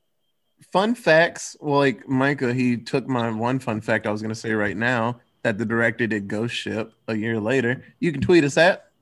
[0.70, 4.40] fun facts, well, like Micah, he took my one fun fact I was going to
[4.40, 7.82] say right now that the director did Ghost Ship a year later.
[7.98, 8.92] You can tweet us at.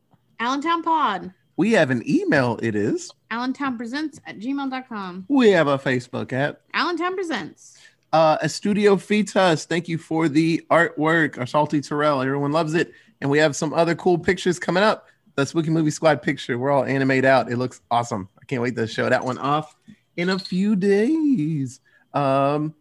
[0.41, 1.35] Allentown Pod.
[1.59, 2.59] We have an email.
[2.63, 3.11] It is.
[3.31, 5.27] Allentown Presents at gmail.com.
[5.29, 6.63] We have a Facebook at.
[6.73, 7.77] Allentown Presents.
[8.13, 9.65] Uh, a Studio Fitas.
[9.65, 11.39] Thank you for the artwork.
[11.39, 12.23] Our salty Terrell.
[12.23, 12.93] Everyone loves it.
[13.21, 15.09] And we have some other cool pictures coming up.
[15.35, 16.59] The Spooky Movie Squad picture.
[16.59, 17.51] We're all animated out.
[17.51, 18.29] It looks awesome.
[18.41, 19.77] I can't wait to show that one off
[20.17, 21.81] in a few days.
[22.15, 22.75] Um,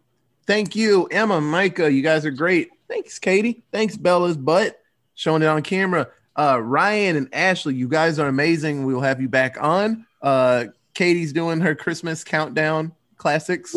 [0.46, 1.92] thank you, Emma, Micah.
[1.92, 2.70] You guys are great.
[2.88, 3.62] Thanks, Katie.
[3.70, 4.80] Thanks, Bella's butt.
[5.14, 6.08] Showing it on camera.
[6.36, 8.86] Uh, Ryan and Ashley, you guys are amazing.
[8.86, 10.06] We will have you back on.
[10.22, 13.76] Uh, Katie's doing her Christmas countdown classics.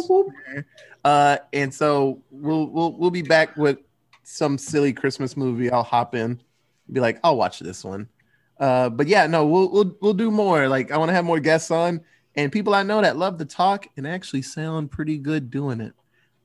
[1.03, 3.79] Uh, and so we'll we'll we'll be back with
[4.23, 5.71] some silly Christmas movie.
[5.71, 6.39] I'll hop in,
[6.91, 8.07] be like, I'll watch this one.
[8.59, 10.67] Uh, but yeah, no, we'll we'll we'll do more.
[10.67, 12.01] Like I want to have more guests on
[12.35, 15.93] and people I know that love to talk and actually sound pretty good doing it.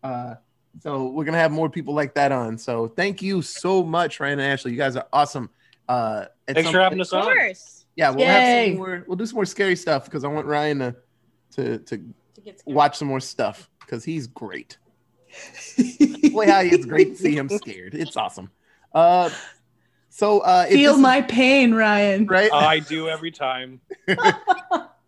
[0.03, 0.37] Uh,
[0.81, 2.57] so we're gonna have more people like that on.
[2.57, 4.71] So thank you so much, Ryan and Ashley.
[4.73, 5.51] You guys are awesome.
[5.89, 7.25] Uh, Thanks some- for having us on.
[7.25, 7.85] course.
[7.97, 9.05] Yeah, we'll have some more.
[9.07, 10.97] We'll do some more scary stuff because I want Ryan to
[11.53, 12.75] to to To get scared.
[12.77, 14.79] watch some more stuff because he's great.
[16.33, 17.95] Boy, how it's great to see him scared.
[17.95, 18.51] It's awesome.
[18.93, 19.31] Uh,
[20.09, 22.27] so uh, Feel this my pain, Ryan.
[22.27, 22.53] right.
[22.53, 23.81] I do every time.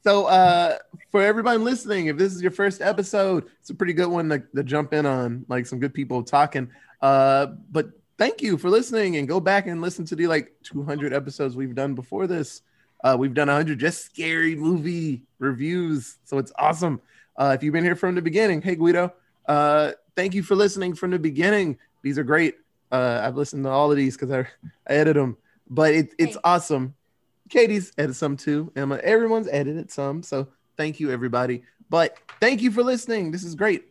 [0.05, 0.79] So uh
[1.11, 4.39] for everybody listening, if this is your first episode, it's a pretty good one to,
[4.57, 6.71] to jump in on, like some good people talking.
[7.03, 11.13] Uh but thank you for listening and go back and listen to the like 200
[11.13, 12.63] episodes we've done before this.
[13.05, 16.17] Uh we've done 100 just scary movie reviews.
[16.25, 17.03] So it's awesome.
[17.39, 19.15] Uh if you've been here from the beginning, hey Guido,
[19.47, 21.79] uh thank you for listening from the beginning.
[22.03, 22.57] These are great.
[22.93, 24.47] Uh I've listened to all of these cuz I, I
[24.89, 25.37] edit them.
[25.71, 26.41] But it, it's Hey.
[26.45, 26.95] awesome.
[27.49, 28.73] Katie's edited some too.
[28.77, 30.23] Emma, everyone's edited some.
[30.23, 31.63] So thank you, everybody.
[31.89, 33.31] But thank you for listening.
[33.31, 33.85] This is great.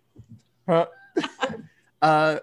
[0.68, 0.86] Huh?
[2.02, 2.40] uh,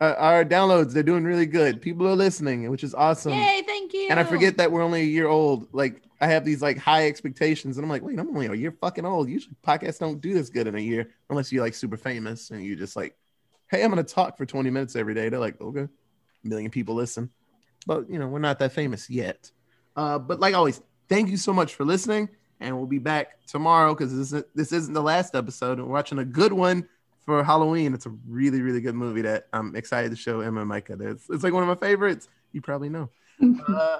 [0.00, 1.80] uh, our downloads, they're doing really good.
[1.80, 3.32] People are listening, which is awesome.
[3.32, 4.06] Yay, thank you.
[4.10, 5.68] And I forget that we're only a year old.
[5.72, 8.72] Like I have these like high expectations, and I'm like, wait, I'm only a year
[8.72, 9.28] fucking old.
[9.28, 12.62] Usually podcasts don't do this good in a year unless you're like super famous and
[12.62, 13.16] you just like,
[13.68, 15.28] hey, I'm gonna talk for 20 minutes every day.
[15.28, 17.30] They're like, okay, a million people listen,
[17.86, 19.50] but you know we're not that famous yet.
[19.96, 22.28] Uh, but like always, thank you so much for listening,
[22.60, 25.78] and we'll be back tomorrow because this isn't this isn't the last episode.
[25.78, 26.88] We're watching a good one
[27.26, 27.94] for Halloween.
[27.94, 30.96] It's a really really good movie that I'm excited to show Emma and Micah.
[31.00, 32.28] It's, it's like one of my favorites.
[32.52, 33.10] You probably know.
[33.68, 33.98] Uh,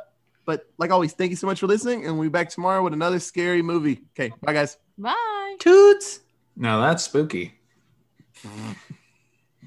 [0.49, 2.95] but like always, thank you so much for listening, and we'll be back tomorrow with
[2.95, 4.01] another scary movie.
[4.19, 4.79] Okay, bye guys.
[4.97, 5.57] Bye.
[5.61, 6.21] Toots.
[6.57, 7.61] Now that's spooky.